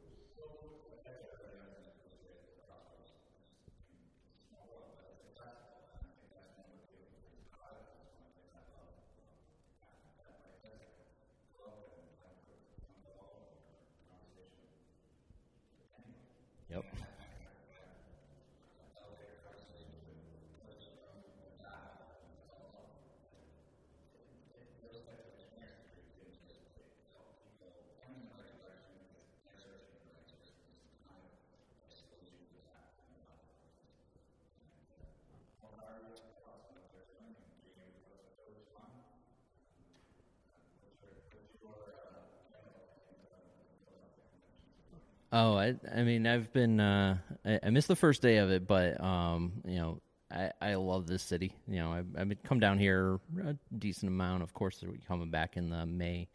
Oh, 45.37 45.57
I, 45.57 45.75
I 45.93 46.03
mean, 46.03 46.25
I've 46.25 46.53
been, 46.53 46.79
uh, 46.79 47.17
I, 47.45 47.59
I, 47.61 47.69
missed 47.69 47.89
the 47.89 47.95
first 47.97 48.21
day 48.21 48.37
of 48.37 48.51
it, 48.51 48.65
but, 48.65 49.03
um, 49.03 49.51
you 49.65 49.75
know, 49.75 50.01
I, 50.31 50.51
I 50.61 50.75
love 50.75 51.07
this 51.07 51.23
city. 51.23 51.51
You 51.67 51.75
know, 51.75 51.91
I've, 51.91 52.07
I've 52.17 52.43
come 52.43 52.61
down 52.61 52.79
here 52.79 53.19
a 53.45 53.57
decent 53.77 54.09
amount. 54.09 54.43
Of 54.43 54.53
course, 54.53 54.81
we're 54.81 54.95
coming 55.05 55.31
back 55.31 55.57
in 55.57 55.69
the 55.69 55.85
May 55.85 56.29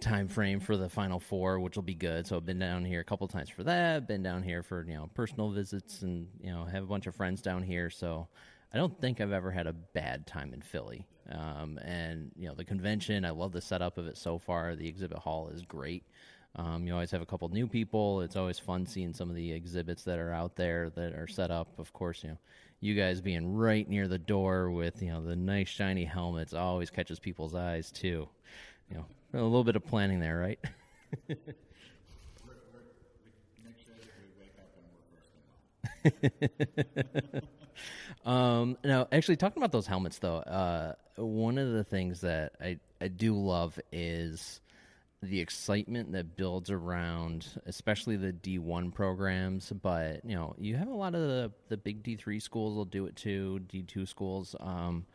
time 0.00 0.26
frame 0.26 0.58
for 0.58 0.76
the 0.76 0.88
final 0.88 1.20
four, 1.20 1.60
which 1.60 1.76
will 1.76 1.84
be 1.84 1.94
good. 1.94 2.26
So 2.26 2.36
I've 2.36 2.44
been 2.44 2.58
down 2.58 2.84
here 2.84 2.98
a 2.98 3.04
couple 3.04 3.28
times 3.28 3.50
for 3.50 3.62
that. 3.62 4.08
Been 4.08 4.24
down 4.24 4.42
here 4.42 4.64
for 4.64 4.84
you 4.84 4.94
know 4.94 5.08
personal 5.14 5.50
visits, 5.50 6.02
and 6.02 6.26
you 6.40 6.50
know 6.50 6.64
have 6.64 6.82
a 6.82 6.86
bunch 6.86 7.06
of 7.06 7.14
friends 7.14 7.40
down 7.40 7.62
here. 7.62 7.88
So 7.88 8.26
I 8.72 8.78
don't 8.78 9.00
think 9.00 9.20
I've 9.20 9.30
ever 9.30 9.52
had 9.52 9.68
a 9.68 9.72
bad 9.72 10.26
time 10.26 10.52
in 10.52 10.60
Philly. 10.60 11.06
Um, 11.30 11.78
and 11.78 12.32
you 12.36 12.48
know 12.48 12.54
the 12.56 12.64
convention, 12.64 13.24
I 13.24 13.30
love 13.30 13.52
the 13.52 13.60
setup 13.60 13.96
of 13.96 14.08
it 14.08 14.18
so 14.18 14.38
far. 14.38 14.74
The 14.74 14.88
exhibit 14.88 15.18
hall 15.18 15.50
is 15.50 15.62
great. 15.62 16.02
Um, 16.56 16.86
you 16.86 16.92
always 16.92 17.10
have 17.10 17.22
a 17.22 17.26
couple 17.26 17.48
new 17.48 17.66
people. 17.66 18.20
It's 18.20 18.36
always 18.36 18.58
fun 18.58 18.86
seeing 18.86 19.12
some 19.12 19.28
of 19.28 19.36
the 19.36 19.52
exhibits 19.52 20.04
that 20.04 20.18
are 20.18 20.32
out 20.32 20.54
there 20.54 20.90
that 20.90 21.14
are 21.14 21.26
set 21.26 21.50
up. 21.50 21.68
Of 21.78 21.92
course, 21.92 22.22
you 22.22 22.30
know, 22.30 22.38
you 22.80 22.94
guys 22.94 23.20
being 23.20 23.54
right 23.54 23.88
near 23.88 24.06
the 24.06 24.18
door 24.18 24.70
with 24.70 25.02
you 25.02 25.10
know 25.10 25.24
the 25.24 25.36
nice 25.36 25.68
shiny 25.68 26.04
helmets 26.04 26.54
always 26.54 26.90
catches 26.90 27.18
people's 27.18 27.54
eyes 27.54 27.90
too. 27.90 28.28
You 28.90 28.98
know, 28.98 29.06
a 29.32 29.42
little 29.42 29.64
bit 29.64 29.76
of 29.76 29.84
planning 29.84 30.20
there, 30.20 30.38
right? 30.38 30.58
um, 38.24 38.76
now, 38.84 39.08
actually, 39.10 39.36
talking 39.36 39.62
about 39.62 39.72
those 39.72 39.86
helmets, 39.86 40.18
though, 40.18 40.38
uh, 40.38 40.94
one 41.16 41.58
of 41.58 41.72
the 41.72 41.84
things 41.84 42.20
that 42.20 42.52
I, 42.60 42.78
I 43.00 43.08
do 43.08 43.34
love 43.34 43.78
is 43.92 44.60
the 45.24 45.40
excitement 45.40 46.12
that 46.12 46.36
builds 46.36 46.70
around, 46.70 47.46
especially 47.66 48.16
the 48.16 48.32
D1 48.32 48.92
programs. 48.94 49.70
But 49.70 50.24
you 50.24 50.34
know, 50.34 50.54
you 50.58 50.76
have 50.76 50.88
a 50.88 50.94
lot 50.94 51.14
of 51.14 51.22
the, 51.22 51.52
the 51.68 51.76
big 51.76 52.02
D3 52.02 52.40
schools 52.40 52.74
will 52.74 52.84
do 52.84 53.06
it 53.06 53.16
too, 53.16 53.60
D2 53.68 54.08
schools. 54.08 54.54
Um, 54.60 55.06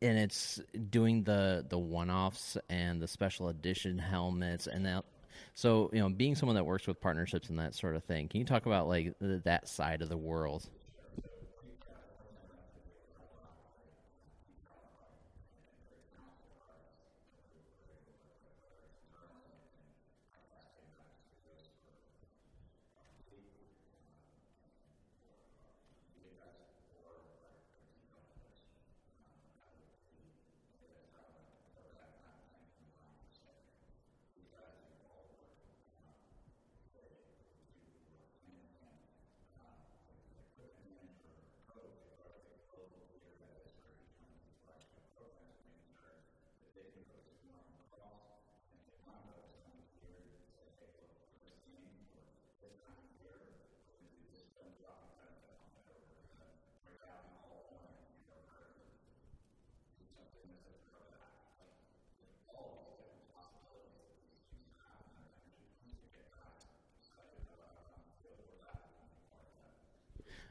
and 0.00 0.18
it's 0.18 0.60
doing 0.90 1.24
the 1.24 1.64
the 1.68 1.78
one 1.78 2.10
offs 2.10 2.56
and 2.68 3.00
the 3.02 3.08
special 3.08 3.48
edition 3.48 3.98
helmets 3.98 4.66
and 4.66 4.86
that 4.86 5.04
so 5.54 5.90
you 5.92 6.00
know 6.00 6.08
being 6.08 6.34
someone 6.34 6.56
that 6.56 6.64
works 6.64 6.86
with 6.86 7.00
partnerships 7.00 7.48
and 7.48 7.58
that 7.58 7.74
sort 7.74 7.96
of 7.96 8.04
thing 8.04 8.28
can 8.28 8.38
you 8.38 8.46
talk 8.46 8.66
about 8.66 8.86
like 8.86 9.14
that 9.20 9.68
side 9.68 10.02
of 10.02 10.08
the 10.08 10.16
world 10.16 10.68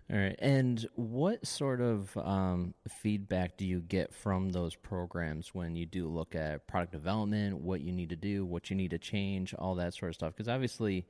All 0.10 0.18
right. 0.18 0.36
And 0.40 0.88
what 0.96 1.46
sort 1.46 1.82
of 1.82 2.16
um, 2.16 2.74
feedback 2.88 3.58
do 3.58 3.66
you 3.66 3.82
get 3.82 4.14
from 4.14 4.52
those 4.52 4.74
programs 4.74 5.54
when 5.54 5.76
you 5.76 5.86
do 5.86 6.08
look 6.08 6.34
at 6.34 6.66
product 6.66 6.94
development, 6.94 7.60
what 7.60 7.82
you 7.82 7.92
need 7.92 8.10
to 8.10 8.16
do, 8.16 8.46
what 8.46 8.70
you 8.70 8.78
need 8.78 8.92
to 8.92 8.98
change, 8.98 9.54
all 9.54 9.76
that 9.76 9.94
sort 9.94 10.10
of 10.10 10.16
stuff? 10.16 10.34
Because 10.34 10.48
obviously, 10.48 11.06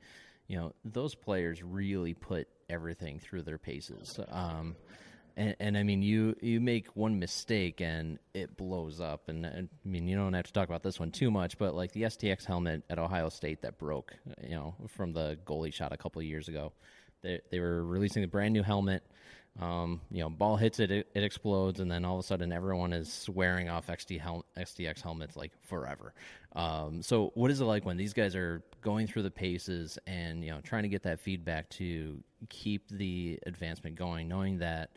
you 0.48 0.58
know, 0.58 0.72
those 0.84 1.14
players 1.14 1.62
really 1.62 2.12
put 2.12 2.48
everything 2.68 3.20
through 3.20 3.42
their 3.42 3.58
paces. 3.58 4.18
Um, 4.30 4.74
and, 5.36 5.54
and, 5.60 5.78
I 5.78 5.84
mean, 5.84 6.02
you 6.02 6.34
you 6.40 6.60
make 6.60 6.88
one 6.96 7.20
mistake 7.20 7.80
and 7.80 8.18
it 8.34 8.56
blows 8.56 9.00
up. 9.00 9.28
And, 9.28 9.46
and, 9.46 9.68
I 9.84 9.88
mean, 9.88 10.08
you 10.08 10.16
don't 10.16 10.32
have 10.32 10.46
to 10.46 10.52
talk 10.52 10.68
about 10.68 10.82
this 10.82 10.98
one 10.98 11.12
too 11.12 11.30
much, 11.30 11.56
but 11.56 11.76
like 11.76 11.92
the 11.92 12.02
STX 12.02 12.44
helmet 12.44 12.82
at 12.90 12.98
Ohio 12.98 13.28
State 13.28 13.62
that 13.62 13.78
broke, 13.78 14.12
you 14.42 14.56
know, 14.56 14.74
from 14.88 15.12
the 15.12 15.38
goalie 15.46 15.72
shot 15.72 15.92
a 15.92 15.96
couple 15.96 16.18
of 16.18 16.26
years 16.26 16.48
ago. 16.48 16.72
They, 17.22 17.40
they 17.50 17.60
were 17.60 17.84
releasing 17.84 18.24
a 18.24 18.28
brand 18.28 18.52
new 18.54 18.62
helmet. 18.62 19.02
Um, 19.60 20.02
you 20.10 20.20
know, 20.20 20.30
ball 20.30 20.56
hits 20.56 20.78
it, 20.78 20.92
it, 20.92 21.08
it, 21.14 21.24
explodes, 21.24 21.80
and 21.80 21.90
then 21.90 22.04
all 22.04 22.16
of 22.16 22.24
a 22.24 22.26
sudden 22.26 22.52
everyone 22.52 22.92
is 22.92 23.12
swearing 23.12 23.68
off 23.68 23.88
XD 23.88 24.20
hel- 24.20 24.44
STX 24.56 25.00
helmets 25.00 25.36
like 25.36 25.50
forever. 25.62 26.14
Um, 26.54 27.02
so, 27.02 27.32
what 27.34 27.50
is 27.50 27.60
it 27.60 27.64
like 27.64 27.84
when 27.84 27.96
these 27.96 28.12
guys 28.12 28.36
are 28.36 28.62
going 28.82 29.08
through 29.08 29.24
the 29.24 29.32
paces 29.32 29.98
and 30.06 30.44
you 30.44 30.50
know 30.50 30.60
trying 30.62 30.84
to 30.84 30.88
get 30.88 31.02
that 31.02 31.18
feedback 31.18 31.68
to 31.70 32.22
keep 32.48 32.88
the 32.88 33.40
advancement 33.46 33.96
going, 33.96 34.28
knowing 34.28 34.58
that 34.58 34.90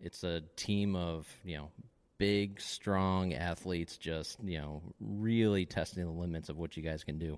it's 0.00 0.22
a 0.22 0.42
team 0.54 0.94
of 0.94 1.26
you 1.44 1.56
know 1.56 1.70
big, 2.18 2.60
strong 2.60 3.34
athletes, 3.34 3.98
just 3.98 4.38
you 4.44 4.58
know 4.58 4.80
really 5.00 5.66
testing 5.66 6.04
the 6.04 6.10
limits 6.12 6.48
of 6.48 6.56
what 6.56 6.76
you 6.76 6.84
guys 6.84 7.02
can 7.02 7.18
do. 7.18 7.36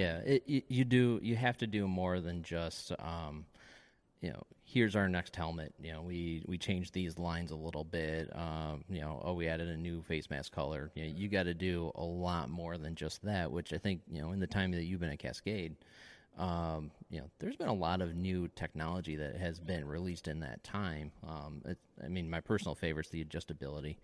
Yeah, 0.00 0.18
it, 0.24 0.64
you 0.68 0.84
do. 0.84 1.20
You 1.22 1.36
have 1.36 1.58
to 1.58 1.66
do 1.66 1.86
more 1.86 2.20
than 2.20 2.42
just, 2.42 2.92
um, 2.98 3.44
you 4.22 4.30
know, 4.30 4.42
here's 4.64 4.96
our 4.96 5.08
next 5.08 5.36
helmet. 5.36 5.74
You 5.82 5.92
know, 5.92 6.02
we 6.02 6.44
we 6.46 6.58
changed 6.58 6.94
these 6.94 7.18
lines 7.18 7.50
a 7.50 7.56
little 7.56 7.84
bit. 7.84 8.30
Um, 8.36 8.84
you 8.88 9.00
know, 9.00 9.20
oh, 9.24 9.34
we 9.34 9.48
added 9.48 9.68
a 9.68 9.76
new 9.76 10.02
face 10.02 10.30
mask 10.30 10.52
color. 10.52 10.90
You 10.94 11.04
know, 11.04 11.12
you 11.16 11.28
got 11.28 11.44
to 11.44 11.54
do 11.54 11.92
a 11.96 12.04
lot 12.04 12.50
more 12.50 12.78
than 12.78 12.94
just 12.94 13.22
that. 13.24 13.52
Which 13.52 13.72
I 13.72 13.78
think, 13.78 14.02
you 14.10 14.22
know, 14.22 14.32
in 14.32 14.40
the 14.40 14.46
time 14.46 14.72
that 14.72 14.84
you've 14.84 15.00
been 15.00 15.10
at 15.10 15.18
Cascade, 15.20 15.76
um, 16.38 16.90
you 17.10 17.20
know, 17.20 17.30
there's 17.40 17.56
been 17.56 17.68
a 17.68 17.74
lot 17.74 18.02
of 18.02 18.14
new 18.16 18.48
technology 18.56 19.16
that 19.16 19.36
has 19.36 19.60
been 19.60 19.86
released 19.86 20.28
in 20.28 20.40
that 20.40 20.64
time. 20.64 21.12
Um, 21.28 21.62
it, 21.66 21.78
I 22.04 22.08
mean, 22.08 22.30
my 22.30 22.40
personal 22.40 22.74
favorite 22.74 23.06
is 23.06 23.12
the 23.12 23.24
adjustability. 23.24 23.96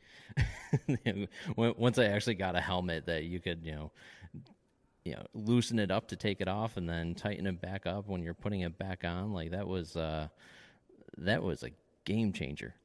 Once 1.56 1.98
I 1.98 2.06
actually 2.06 2.34
got 2.34 2.56
a 2.56 2.60
helmet 2.60 3.06
that 3.06 3.24
you 3.24 3.40
could, 3.40 3.60
you 3.64 3.72
know, 3.72 3.92
you 5.06 5.12
know 5.12 5.24
loosen 5.34 5.78
it 5.78 5.90
up 5.90 6.08
to 6.08 6.16
take 6.16 6.40
it 6.40 6.48
off 6.48 6.76
and 6.76 6.88
then 6.88 7.14
tighten 7.14 7.46
it 7.46 7.60
back 7.60 7.86
up 7.86 8.08
when 8.08 8.22
you're 8.22 8.34
putting 8.34 8.62
it 8.62 8.76
back 8.76 9.04
on 9.04 9.32
like 9.32 9.52
that 9.52 9.66
was 9.66 9.96
uh 9.96 10.26
that 11.16 11.42
was 11.42 11.62
a 11.62 11.70
game 12.04 12.32
changer 12.32 12.74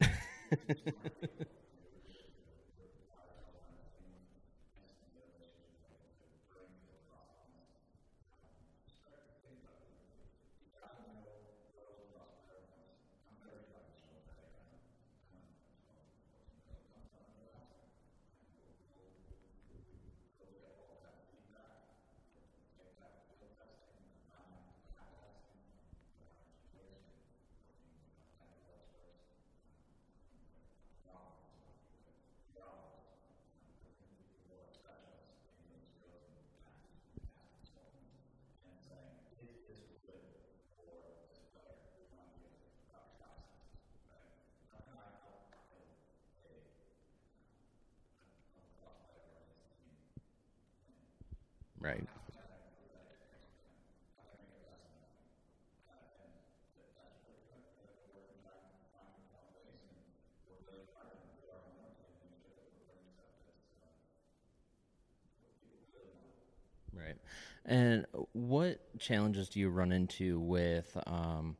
And 67.64 68.06
what 68.32 68.80
challenges 68.98 69.48
do 69.48 69.60
you 69.60 69.68
run 69.68 69.92
into 69.92 70.40
with, 70.40 70.96
um, 71.06 71.56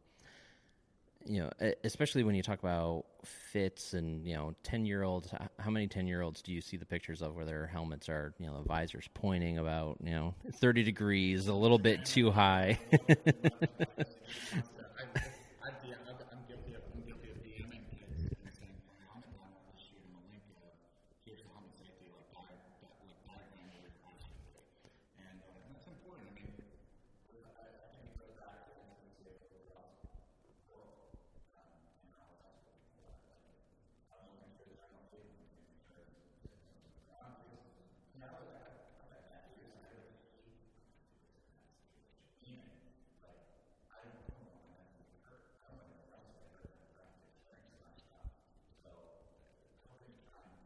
you 1.24 1.38
know, 1.40 1.50
especially 1.84 2.24
when 2.24 2.34
you 2.34 2.42
talk 2.42 2.58
about 2.58 3.04
fits 3.24 3.92
and, 3.94 4.26
you 4.26 4.34
know, 4.34 4.54
10 4.64 4.84
year 4.84 5.04
olds, 5.04 5.28
how 5.60 5.70
many 5.70 5.86
10 5.86 6.08
year 6.08 6.20
olds 6.20 6.42
do 6.42 6.52
you 6.52 6.60
see 6.60 6.76
the 6.76 6.84
pictures 6.84 7.22
of 7.22 7.36
where 7.36 7.44
their 7.44 7.66
helmets 7.68 8.08
are, 8.08 8.34
you 8.38 8.46
know, 8.46 8.58
the 8.60 8.64
visors 8.68 9.08
pointing 9.14 9.58
about, 9.58 9.98
you 10.02 10.10
know, 10.10 10.34
30 10.54 10.82
degrees, 10.82 11.46
a 11.46 11.54
little 11.54 11.78
bit 11.78 12.04
too 12.04 12.32
high? 12.32 12.78
I, 12.92 12.98
I'd 15.68 15.78
be, 15.82 15.94
I'm 15.94 16.16
I'm 16.32 16.42
guilty 16.48 16.74
of, 16.74 16.82
I'm 16.92 17.02
guilty 17.06 17.30
of 17.30 17.38
DMing 17.46 17.86
kids 17.94 18.26
and 18.42 18.50
saying, 18.50 18.74
I'm 19.14 19.22
not 19.22 19.30
going 19.38 19.54
to 19.54 19.78
shoot 19.78 20.02
them 20.02 20.18
a 20.18 20.22
link 20.26 20.42
of, 20.58 20.74
here's 21.24 21.42
the 21.46 21.50
helmet 21.54 21.74
safety, 21.78 22.10
like, 22.10 22.26
di- 22.34 22.58
di- 22.82 22.98
like 23.06 23.18
diagram 23.22 23.70
of 23.70 23.78
your 23.78 23.94
crash 24.02 24.22
safety. 24.26 24.58
And, 25.22 25.38
uh, 25.46 25.54
and 25.66 25.70
that's 25.78 25.86
important. 25.86 26.26
I 26.26 26.34
mean, 26.34 26.50
I, 26.50 27.62
I 27.62 27.86
think 27.94 28.10
it 28.10 28.18
goes 28.18 28.34
back 28.34 28.66
to 28.66 28.70
the 28.74 28.82
instance 28.90 29.16
of 29.22 29.34
the 29.38 30.58
world, 30.70 30.98
um, 31.56 31.78
and 32.02 32.10
how 32.14 32.26
it's 32.34 32.42
also, 32.44 32.74
uh, 32.98 34.18
I'm 34.18 34.26
looking 34.34 34.52
for 34.58 34.66
the 34.66 34.76
final 34.82 35.02
thing, 35.14 35.26
making 35.38 35.78
sure 35.86 36.02
it's, 36.02 36.18
it's, 36.50 36.66
um, 37.22 37.32
because 37.46 37.62
now 38.18 38.34
that 38.42 38.50
I, 38.58 38.70
that, 39.10 39.22
that 39.30 39.42
years, 39.56 39.72
I 39.78 39.86
have 39.94 40.02
a 40.02 40.14
key, 40.34 40.58
even, 42.46 42.66
like, 43.22 43.42
I 43.92 43.98
don't 44.04 44.18
know 44.26 44.42
when 44.42 44.46
I'm 44.50 44.62
going 44.66 45.06
to 45.06 45.18
hurt, 45.26 45.46
I 45.62 45.72
don't 45.72 45.86
know 45.86 45.96
when 46.02 46.10
else 46.12 46.30
I 46.34 46.42
hurt, 46.52 46.68
I'm 46.74 46.90
trying 46.92 47.12
to 47.14 47.22
experience 47.30 47.78
that 47.82 47.94
stuff. 48.02 48.26
So, 48.82 48.90
how 49.86 49.94
can 50.00 50.10
you 50.12 50.20
try 50.26 50.42
and, 50.42 50.58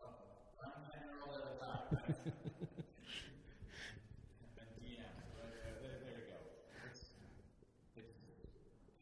well, 0.00 0.40
I'm 0.62 0.72
ten 0.90 1.04
year 1.08 1.20
old 1.22 1.36
at 1.36 1.46
a 1.48 1.56
time. 1.60 1.84
And 4.58 4.70
DM, 4.82 5.14
but, 5.38 5.46
uh, 5.54 5.78
there, 5.82 5.96
there 6.02 6.18
you 6.18 6.26
go. 6.32 6.38
It's, 6.88 7.14
it's, 7.94 8.18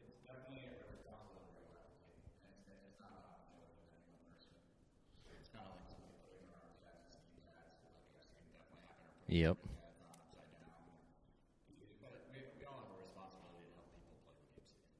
it's 0.03 0.19
definitely 0.25 0.69
a 0.69 0.85
responsibility 0.93 1.65
of 1.65 1.73
everybody. 1.73 2.21
And 2.45 2.51
it's, 2.53 2.69
it's 2.69 2.99
not 3.01 3.11
about, 3.17 3.41
you 3.53 3.61
know, 3.65 3.69
any 3.81 4.05
one 4.05 4.21
person. 4.29 4.53
It's 5.33 5.49
kind 5.49 5.65
of 5.65 5.73
like 5.73 5.85
somebody 5.89 6.13
putting 6.21 6.45
their 6.45 6.57
arms 6.61 6.77
out 6.85 7.01
and 7.01 7.09
seeing 7.09 7.41
that, 7.49 7.65
like, 7.81 7.95
I've 8.13 8.21
seen 8.29 8.45
definitely 8.53 8.85
happen 8.85 9.01
or 9.01 9.11
putting 9.25 9.41
Yep. 9.41 9.57
their 9.57 9.81
heads 9.81 9.97
on 10.05 10.13
upside 10.13 10.49
down. 10.53 10.77
But 12.05 12.13
we, 12.29 12.37
we 12.57 12.63
all 12.69 12.77
have 12.85 12.91
a 12.93 12.99
responsibility 13.01 13.65
to 13.71 13.73
help 13.81 13.89
people 13.97 14.13
play 14.21 14.37
the 14.37 14.45
game 14.53 14.65
safe. 14.69 14.93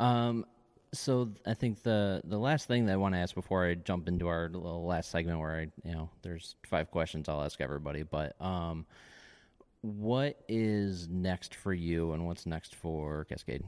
Um, 0.00 0.46
so 0.92 1.30
I 1.46 1.54
think 1.54 1.82
the 1.84 2.20
the 2.24 2.38
last 2.38 2.66
thing 2.66 2.86
that 2.86 2.94
I 2.94 2.96
want 2.96 3.14
to 3.14 3.18
ask 3.20 3.34
before 3.34 3.64
I 3.64 3.74
jump 3.74 4.08
into 4.08 4.26
our 4.26 4.48
last 4.48 5.10
segment 5.10 5.38
where 5.38 5.60
I 5.60 5.88
you 5.88 5.94
know 5.94 6.10
there's 6.22 6.56
five 6.66 6.90
questions 6.90 7.28
I'll 7.28 7.42
ask 7.42 7.60
everybody, 7.60 8.02
but 8.02 8.34
um, 8.40 8.86
what 9.82 10.42
is 10.48 11.08
next 11.08 11.54
for 11.54 11.72
you 11.72 12.12
and 12.12 12.26
what's 12.26 12.46
next 12.46 12.74
for 12.74 13.24
Cascade? 13.26 13.62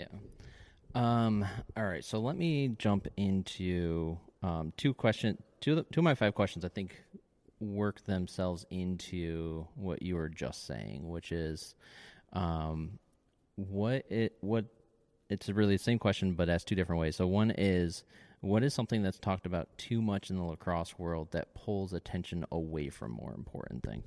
Yeah. 0.00 0.06
Um, 0.94 1.46
all 1.76 1.84
right. 1.84 2.04
So 2.04 2.18
let 2.20 2.36
me 2.36 2.74
jump 2.78 3.08
into 3.16 4.18
um, 4.42 4.72
two 4.76 4.94
question. 4.94 5.38
Two, 5.60 5.84
two 5.92 6.00
of 6.00 6.04
my 6.04 6.14
five 6.14 6.34
questions. 6.34 6.64
I 6.64 6.68
think 6.68 6.96
work 7.60 8.04
themselves 8.06 8.64
into 8.70 9.66
what 9.74 10.02
you 10.02 10.16
were 10.16 10.30
just 10.30 10.66
saying, 10.66 11.08
which 11.08 11.32
is, 11.32 11.74
um, 12.32 12.98
what 13.56 14.10
it 14.10 14.36
what 14.40 14.64
it's 15.28 15.48
really 15.48 15.76
the 15.76 15.82
same 15.82 15.98
question, 15.98 16.32
but 16.32 16.48
asked 16.48 16.66
two 16.68 16.74
different 16.74 17.00
ways. 17.00 17.16
So 17.16 17.26
one 17.26 17.52
is, 17.52 18.02
what 18.40 18.64
is 18.64 18.74
something 18.74 19.02
that's 19.02 19.18
talked 19.18 19.46
about 19.46 19.68
too 19.76 20.00
much 20.00 20.30
in 20.30 20.36
the 20.36 20.42
lacrosse 20.42 20.98
world 20.98 21.28
that 21.32 21.54
pulls 21.54 21.92
attention 21.92 22.44
away 22.50 22.88
from 22.88 23.12
more 23.12 23.34
important 23.36 23.84
things? 23.84 24.04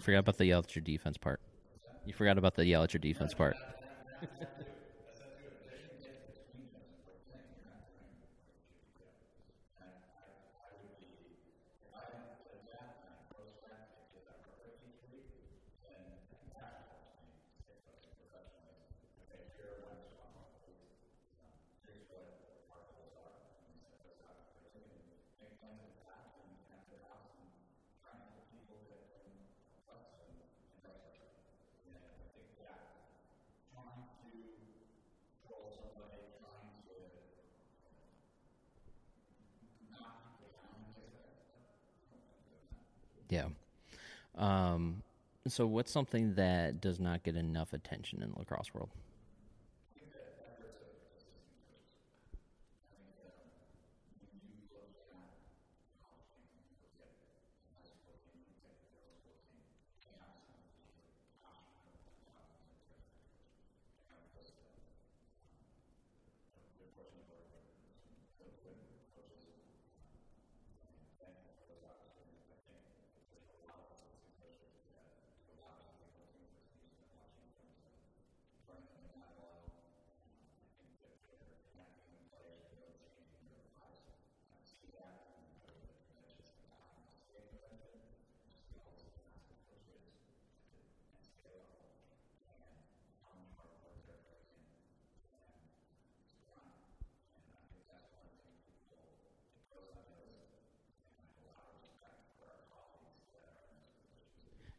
You 0.00 0.02
forgot 0.02 0.20
about 0.20 0.38
the 0.38 0.46
yell 0.46 0.60
at 0.60 0.74
your 0.74 0.80
defense 0.82 1.18
part. 1.18 1.42
You 2.04 2.14
forgot 2.14 2.38
about 2.38 2.54
the 2.54 2.66
yell 2.66 2.84
at 2.84 2.94
your 2.94 3.00
defense 3.00 3.34
part. 3.34 3.58
Yeah. 43.30 43.48
Um, 44.36 45.02
so 45.46 45.66
what's 45.66 45.90
something 45.90 46.34
that 46.34 46.80
does 46.80 47.00
not 47.00 47.22
get 47.22 47.36
enough 47.36 47.72
attention 47.72 48.22
in 48.22 48.30
the 48.30 48.38
lacrosse 48.38 48.72
world? 48.74 48.90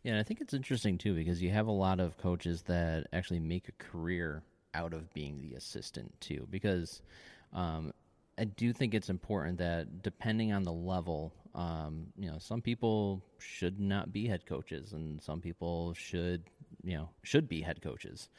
Yeah, 0.04 0.14
and 0.14 0.20
I 0.20 0.24
think 0.24 0.42
it's 0.42 0.54
interesting 0.54 0.98
too 0.98 1.14
because 1.14 1.42
you 1.42 1.52
have 1.52 1.68
a 1.68 1.72
lot 1.72 2.00
of 2.00 2.18
coaches 2.18 2.64
that 2.64 3.08
actually 3.14 3.40
make 3.40 3.68
a 3.68 3.84
career 3.84 4.42
out 4.74 4.94
of 4.94 5.14
being 5.14 5.42
the 5.42 5.56
assistant 5.56 6.20
too. 6.20 6.48
Because 6.50 7.02
um, 7.54 7.94
I 8.38 8.46
do 8.46 8.74
think 8.74 8.94
it's 8.94 9.10
important 9.10 9.60
that 9.60 10.02
depending 10.02 10.54
on 10.54 10.64
the 10.64 10.72
level, 10.72 11.34
um, 11.54 12.08
you 12.18 12.32
know, 12.32 12.38
some 12.40 12.62
people 12.62 13.22
should 13.38 13.80
not 13.80 14.12
be 14.12 14.28
head 14.28 14.46
coaches, 14.46 14.94
and 14.94 15.22
some 15.22 15.42
people 15.42 15.94
should, 15.94 16.44
you 16.84 16.98
know, 16.98 17.10
should 17.22 17.48
be 17.48 17.62
head 17.62 17.82
coaches. 17.82 18.30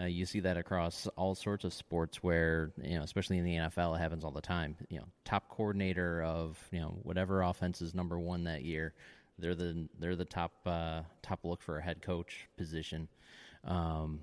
Uh, 0.00 0.06
you 0.06 0.24
see 0.24 0.40
that 0.40 0.56
across 0.56 1.06
all 1.16 1.34
sorts 1.34 1.64
of 1.64 1.74
sports, 1.74 2.22
where 2.22 2.72
you 2.82 2.96
know, 2.96 3.02
especially 3.02 3.38
in 3.38 3.44
the 3.44 3.56
NFL, 3.56 3.94
it 3.94 4.00
happens 4.00 4.24
all 4.24 4.30
the 4.30 4.40
time. 4.40 4.74
You 4.88 5.00
know, 5.00 5.06
top 5.24 5.48
coordinator 5.50 6.22
of 6.22 6.58
you 6.72 6.80
know 6.80 6.98
whatever 7.02 7.42
offense 7.42 7.82
is 7.82 7.94
number 7.94 8.18
one 8.18 8.44
that 8.44 8.64
year 8.64 8.94
they're 9.42 9.54
the 9.54 9.88
they're 9.98 10.16
the 10.16 10.24
top 10.24 10.52
uh, 10.64 11.02
top 11.22 11.40
look 11.44 11.60
for 11.60 11.78
a 11.78 11.82
head 11.82 12.00
coach 12.00 12.48
position. 12.56 13.08
Um, 13.64 14.20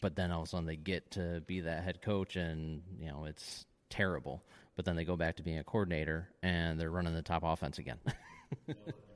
but 0.00 0.14
then 0.16 0.30
all 0.30 0.42
of 0.42 0.46
a 0.46 0.50
sudden 0.50 0.66
they 0.66 0.76
get 0.76 1.10
to 1.12 1.42
be 1.46 1.60
that 1.60 1.82
head 1.82 2.00
coach, 2.00 2.36
and 2.36 2.82
you 2.98 3.08
know 3.08 3.24
it's 3.26 3.66
terrible. 3.90 4.42
But 4.76 4.84
then 4.84 4.96
they 4.96 5.04
go 5.04 5.16
back 5.16 5.36
to 5.36 5.42
being 5.42 5.58
a 5.58 5.64
coordinator, 5.64 6.28
and 6.42 6.80
they're 6.80 6.90
running 6.90 7.12
the 7.14 7.22
top 7.22 7.42
offense 7.44 7.78
again. 7.78 7.98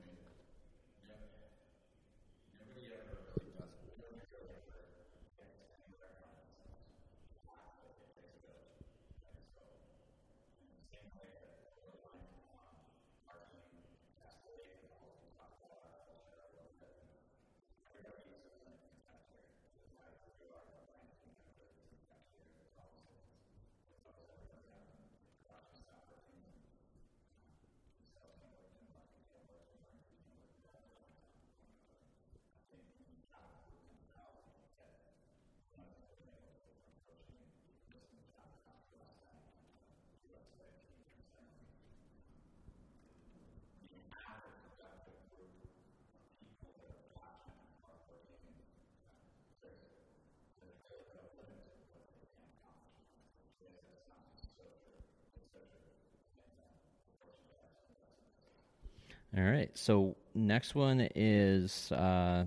All 59.36 59.42
right. 59.42 59.70
So 59.74 60.16
next 60.34 60.74
one 60.74 61.08
is 61.14 61.90
uh, 61.92 62.46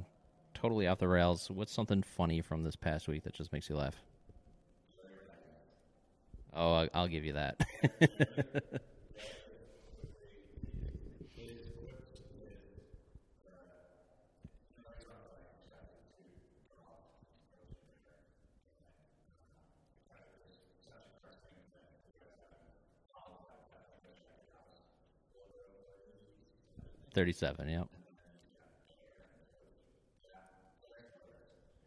totally 0.53 0.87
off 0.87 0.99
the 0.99 1.07
rails. 1.07 1.49
What's 1.51 1.73
something 1.73 2.03
funny 2.03 2.41
from 2.41 2.63
this 2.63 2.75
past 2.75 3.07
week 3.07 3.23
that 3.23 3.33
just 3.33 3.51
makes 3.53 3.69
you 3.69 3.75
laugh? 3.77 3.95
Oh, 6.53 6.87
I'll 6.93 7.07
give 7.07 7.25
you 7.25 7.33
that. 7.33 7.59
37, 27.17 27.67
yep. 27.67 27.87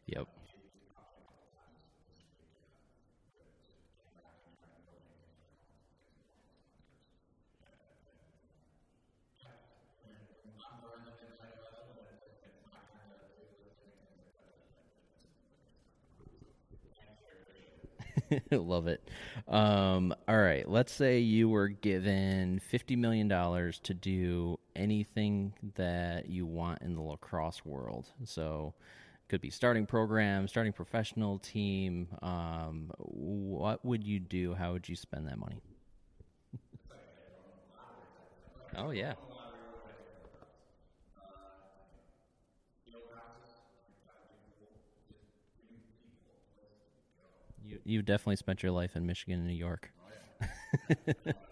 Yep. 0.08 0.26
Love 18.52 18.88
it. 18.88 19.08
Um, 19.46 20.12
all 20.26 20.38
right. 20.38 20.68
Let's 20.68 20.92
say 20.92 21.20
you 21.20 21.48
were 21.48 21.68
given 21.68 22.60
$50 22.72 22.98
million 22.98 23.28
to 23.28 23.94
do 23.94 24.58
anything 24.74 25.52
that 25.76 26.28
you 26.28 26.46
want 26.46 26.82
in 26.82 26.94
the 26.94 27.02
lacrosse 27.02 27.64
world. 27.64 28.06
So, 28.24 28.74
could 29.28 29.40
be 29.40 29.50
starting 29.50 29.86
program, 29.86 30.48
starting 30.48 30.72
professional 30.72 31.38
team. 31.38 32.08
Um, 32.20 32.90
what 32.98 33.84
would 33.84 34.02
you 34.02 34.18
do? 34.18 34.54
How 34.54 34.72
would 34.72 34.88
you 34.88 34.96
spend 34.96 35.28
that 35.28 35.38
money? 35.38 35.62
oh, 38.76 38.90
yeah. 38.90 39.12
You 47.70 47.78
you 47.84 48.02
definitely 48.02 48.36
spent 48.36 48.62
your 48.62 48.72
life 48.72 48.96
in 48.96 49.06
Michigan 49.06 49.38
and 49.40 49.48
New 49.48 49.54
York. 49.54 49.92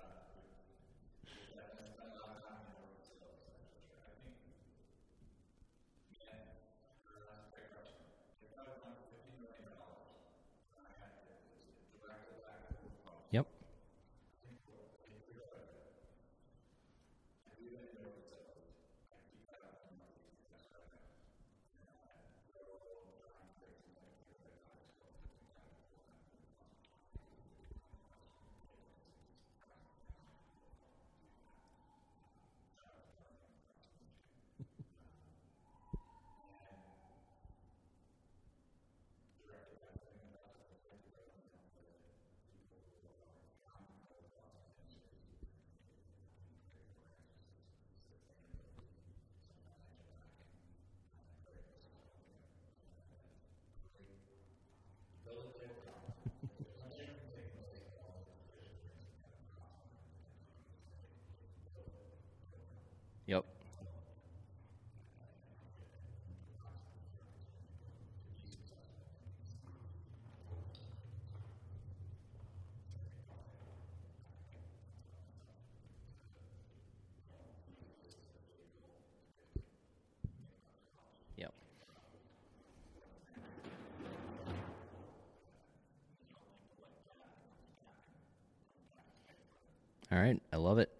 All 90.13 90.19
right, 90.19 90.41
I 90.53 90.57
love 90.57 90.79
it. 90.79 90.91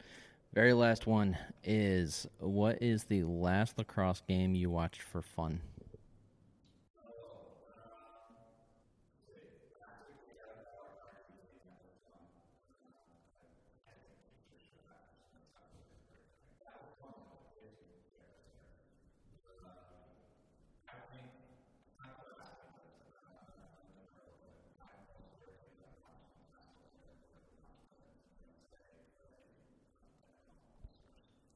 Very 0.55 0.73
last 0.73 1.07
one 1.07 1.37
is 1.63 2.27
what 2.39 2.83
is 2.83 3.05
the 3.05 3.23
last 3.25 3.77
lacrosse 3.79 4.23
game 4.27 4.55
you 4.55 4.71
watched 4.71 5.03
for 5.03 5.23
fun? 5.23 5.61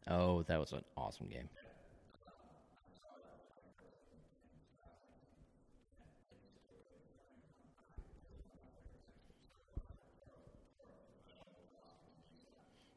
Oh, 0.06 0.42
that 0.44 0.51
was 0.62 0.72
an 0.72 0.84
awesome 0.96 1.26
game. 1.26 1.48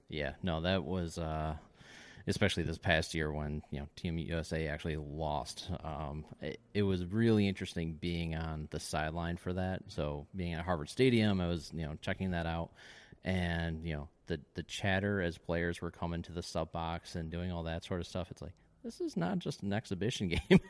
Yeah, 0.07 0.33
no, 0.43 0.61
that 0.61 0.83
was 0.83 1.17
uh, 1.17 1.55
especially 2.27 2.63
this 2.63 2.77
past 2.77 3.15
year 3.15 3.31
when 3.31 3.63
you 3.71 3.79
know 3.79 3.87
Team 3.95 4.19
USA 4.19 4.67
actually 4.67 4.97
lost. 4.97 5.69
Um, 5.83 6.23
it, 6.41 6.59
it, 6.73 6.83
was 6.83 7.03
really 7.05 7.47
interesting 7.47 7.93
being 7.93 8.35
on 8.35 8.67
the 8.69 8.79
sideline 8.79 9.37
for 9.37 9.53
that. 9.53 9.81
So 9.87 10.27
being 10.35 10.53
at 10.53 10.63
Harvard 10.63 10.89
Stadium, 10.89 11.41
I 11.41 11.47
was 11.47 11.71
you 11.73 11.85
know 11.85 11.97
checking 12.01 12.31
that 12.31 12.45
out, 12.45 12.69
and 13.25 13.83
you 13.83 13.93
know 13.93 14.07
the 14.27 14.39
the 14.53 14.63
chatter 14.63 15.21
as 15.21 15.37
players 15.37 15.81
were 15.81 15.91
coming 15.91 16.21
to 16.21 16.31
the 16.31 16.43
sub 16.43 16.71
box 16.71 17.15
and 17.15 17.29
doing 17.29 17.51
all 17.51 17.63
that 17.63 17.83
sort 17.83 17.99
of 17.99 18.07
stuff. 18.07 18.31
It's 18.31 18.41
like 18.41 18.53
this 18.83 19.01
is 19.01 19.17
not 19.17 19.39
just 19.39 19.63
an 19.63 19.73
exhibition 19.73 20.27
game. 20.49 20.59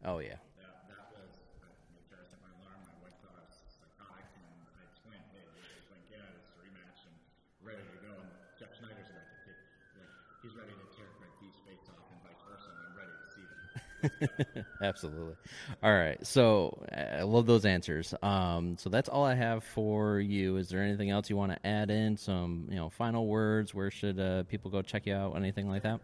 Oh 0.00 0.16
yeah. 0.24 0.40
That, 0.56 0.88
that 0.88 1.12
was, 1.12 1.28
I 1.60 2.24
set 2.24 2.40
my 2.40 2.48
alarm, 2.56 2.80
I 2.88 2.96
went 3.04 3.12
to 3.20 3.28
psychotics, 3.52 4.32
and 4.40 4.48
I 4.72 4.88
explained, 4.88 5.20
hey, 5.36 5.44
it's 5.76 5.92
like, 5.92 6.00
yeah, 6.08 6.24
it's 6.40 6.48
a 6.48 6.56
rematch 6.56 7.04
and 7.04 7.12
ready 7.60 7.84
to 7.84 7.98
go. 8.00 8.16
And 8.16 8.32
Jeff 8.56 8.72
Schneider's 8.80 9.12
about 9.12 9.28
to 9.28 9.36
kick, 9.44 9.60
like, 10.00 10.08
he's 10.40 10.56
ready 10.56 10.72
to 10.72 10.86
tear 10.96 11.04
Greg 11.20 11.36
D's 11.44 11.52
face 11.68 11.84
off 11.92 12.00
and 12.08 12.20
vice 12.24 12.40
versa, 12.48 12.72
and 12.72 12.80
I'm 12.80 12.96
ready 12.96 13.12
to 13.12 13.26
see 13.28 13.44
them. 13.44 13.60
Absolutely. 14.82 15.34
All 15.82 15.92
right. 15.92 16.24
So 16.26 16.82
I 16.92 17.22
love 17.22 17.46
those 17.46 17.64
answers. 17.64 18.14
Um, 18.22 18.76
so 18.78 18.88
that's 18.90 19.08
all 19.08 19.24
I 19.24 19.34
have 19.34 19.64
for 19.64 20.18
you. 20.20 20.56
Is 20.56 20.68
there 20.68 20.82
anything 20.82 21.10
else 21.10 21.28
you 21.30 21.36
want 21.36 21.52
to 21.52 21.66
add 21.66 21.90
in? 21.90 22.16
Some 22.16 22.66
you 22.70 22.76
know 22.76 22.90
final 22.90 23.26
words. 23.26 23.74
Where 23.74 23.90
should 23.90 24.18
uh, 24.18 24.44
people 24.44 24.70
go 24.70 24.82
check 24.82 25.06
you 25.06 25.14
out? 25.14 25.36
Anything 25.36 25.68
like 25.68 25.82
that? 25.82 26.00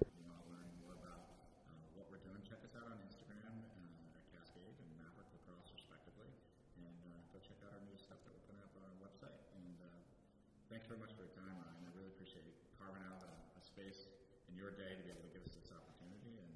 thanks 10.86 10.86
very 10.86 11.02
much 11.02 11.10
for 11.18 11.26
your 11.26 11.34
time, 11.34 11.50
Ryan. 11.58 11.82
I 11.82 11.90
really 11.98 12.14
appreciate 12.14 12.46
carving 12.78 13.02
out 13.10 13.18
a, 13.18 13.32
a 13.58 13.62
space 13.64 14.06
in 14.46 14.54
your 14.54 14.70
day 14.70 14.94
to 14.94 15.02
be 15.02 15.10
able 15.10 15.26
to 15.26 15.32
give 15.34 15.42
us 15.42 15.50
this 15.58 15.74
opportunity. 15.74 16.38
And 16.38 16.54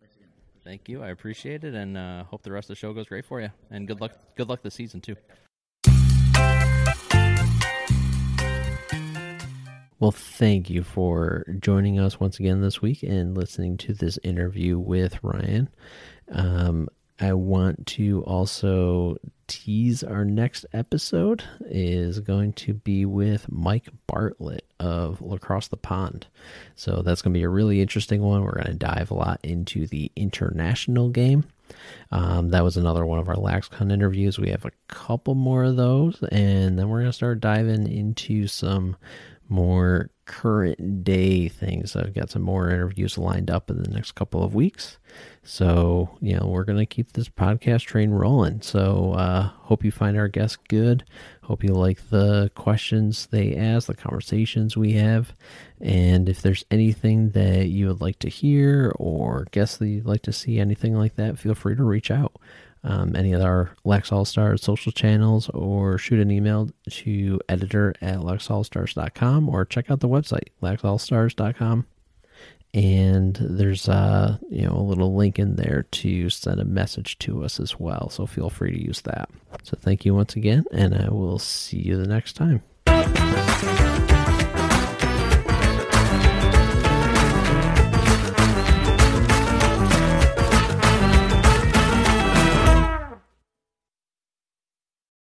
Thanks 0.00 0.16
again. 0.16 0.32
Thank 0.70 0.88
you. 0.88 1.02
I 1.02 1.08
appreciate 1.08 1.64
it, 1.64 1.74
and 1.74 1.96
uh, 1.96 2.22
hope 2.22 2.44
the 2.44 2.52
rest 2.52 2.66
of 2.66 2.76
the 2.76 2.78
show 2.78 2.92
goes 2.92 3.08
great 3.08 3.24
for 3.24 3.40
you. 3.40 3.50
And 3.72 3.88
good 3.88 4.00
luck. 4.00 4.12
Good 4.36 4.48
luck 4.48 4.62
this 4.62 4.74
season 4.74 5.00
too. 5.00 5.16
Well, 9.98 10.12
thank 10.12 10.70
you 10.70 10.84
for 10.84 11.44
joining 11.58 11.98
us 11.98 12.20
once 12.20 12.38
again 12.38 12.60
this 12.60 12.80
week 12.80 13.02
and 13.02 13.36
listening 13.36 13.78
to 13.78 13.94
this 13.94 14.16
interview 14.22 14.78
with 14.78 15.18
Ryan. 15.24 15.70
Um, 16.30 16.88
I 17.20 17.34
want 17.34 17.86
to 17.88 18.22
also 18.24 19.16
tease 19.46 20.02
our 20.02 20.24
next 20.24 20.64
episode 20.72 21.44
is 21.66 22.20
going 22.20 22.52
to 22.54 22.72
be 22.72 23.04
with 23.04 23.50
Mike 23.50 23.88
Bartlett 24.06 24.64
of 24.78 25.20
Lacrosse 25.20 25.68
the 25.68 25.76
Pond. 25.76 26.26
So 26.76 27.02
that's 27.02 27.20
going 27.20 27.34
to 27.34 27.38
be 27.38 27.44
a 27.44 27.48
really 27.48 27.82
interesting 27.82 28.22
one. 28.22 28.42
We're 28.42 28.54
going 28.54 28.66
to 28.66 28.74
dive 28.74 29.10
a 29.10 29.14
lot 29.14 29.40
into 29.42 29.86
the 29.86 30.10
international 30.16 31.10
game. 31.10 31.44
Um, 32.10 32.50
that 32.50 32.64
was 32.64 32.76
another 32.76 33.04
one 33.04 33.18
of 33.18 33.28
our 33.28 33.36
LaxCon 33.36 33.92
interviews. 33.92 34.38
We 34.38 34.50
have 34.50 34.64
a 34.64 34.72
couple 34.88 35.34
more 35.34 35.64
of 35.64 35.76
those, 35.76 36.22
and 36.32 36.78
then 36.78 36.88
we're 36.88 37.00
going 37.00 37.10
to 37.10 37.12
start 37.12 37.40
diving 37.40 37.90
into 37.90 38.46
some 38.46 38.96
more 39.48 40.10
current 40.30 41.02
day 41.02 41.48
things. 41.48 41.96
I've 41.96 42.14
got 42.14 42.30
some 42.30 42.42
more 42.42 42.70
interviews 42.70 43.18
lined 43.18 43.50
up 43.50 43.68
in 43.68 43.82
the 43.82 43.90
next 43.90 44.12
couple 44.12 44.44
of 44.44 44.54
weeks. 44.54 44.96
So, 45.42 46.16
you 46.20 46.38
know, 46.38 46.46
we're 46.46 46.62
going 46.62 46.78
to 46.78 46.86
keep 46.86 47.12
this 47.12 47.28
podcast 47.28 47.82
train 47.82 48.10
rolling. 48.10 48.62
So, 48.62 49.14
uh, 49.14 49.48
hope 49.48 49.84
you 49.84 49.90
find 49.90 50.16
our 50.16 50.28
guests 50.28 50.56
good. 50.68 51.04
Hope 51.42 51.64
you 51.64 51.72
like 51.72 52.10
the 52.10 52.52
questions 52.54 53.26
they 53.26 53.56
ask, 53.56 53.88
the 53.88 53.94
conversations 53.94 54.76
we 54.76 54.92
have. 54.92 55.34
And 55.80 56.28
if 56.28 56.42
there's 56.42 56.64
anything 56.70 57.30
that 57.30 57.66
you 57.66 57.88
would 57.88 58.00
like 58.00 58.20
to 58.20 58.28
hear 58.28 58.92
or 59.00 59.48
guests 59.50 59.78
that 59.78 59.88
you'd 59.88 60.06
like 60.06 60.22
to 60.22 60.32
see, 60.32 60.60
anything 60.60 60.94
like 60.94 61.16
that, 61.16 61.40
feel 61.40 61.56
free 61.56 61.74
to 61.74 61.82
reach 61.82 62.12
out. 62.12 62.36
Um, 62.82 63.14
any 63.14 63.32
of 63.32 63.42
our 63.42 63.72
Lax 63.84 64.10
All 64.10 64.24
Stars 64.24 64.62
social 64.62 64.90
channels 64.90 65.50
or 65.50 65.98
shoot 65.98 66.18
an 66.18 66.30
email 66.30 66.70
to 66.88 67.40
editor 67.48 67.94
at 68.00 68.20
laxallstars.com 68.20 69.48
or 69.48 69.66
check 69.66 69.90
out 69.90 70.00
the 70.00 70.08
website, 70.08 70.48
laxallstars.com 70.62 71.86
and 72.72 73.36
there's 73.40 73.88
uh 73.88 74.38
you 74.48 74.64
know 74.64 74.76
a 74.76 74.80
little 74.80 75.16
link 75.16 75.40
in 75.40 75.56
there 75.56 75.86
to 75.90 76.30
send 76.30 76.60
a 76.60 76.64
message 76.64 77.18
to 77.18 77.42
us 77.44 77.58
as 77.58 77.80
well. 77.80 78.08
So 78.10 78.26
feel 78.26 78.48
free 78.48 78.70
to 78.70 78.80
use 78.80 79.00
that. 79.02 79.28
So 79.64 79.76
thank 79.80 80.04
you 80.04 80.14
once 80.14 80.36
again 80.36 80.64
and 80.72 80.94
i 80.94 81.08
will 81.08 81.38
see 81.38 81.78
you 81.78 81.96
the 81.96 82.06
next 82.06 82.34
time 82.34 82.62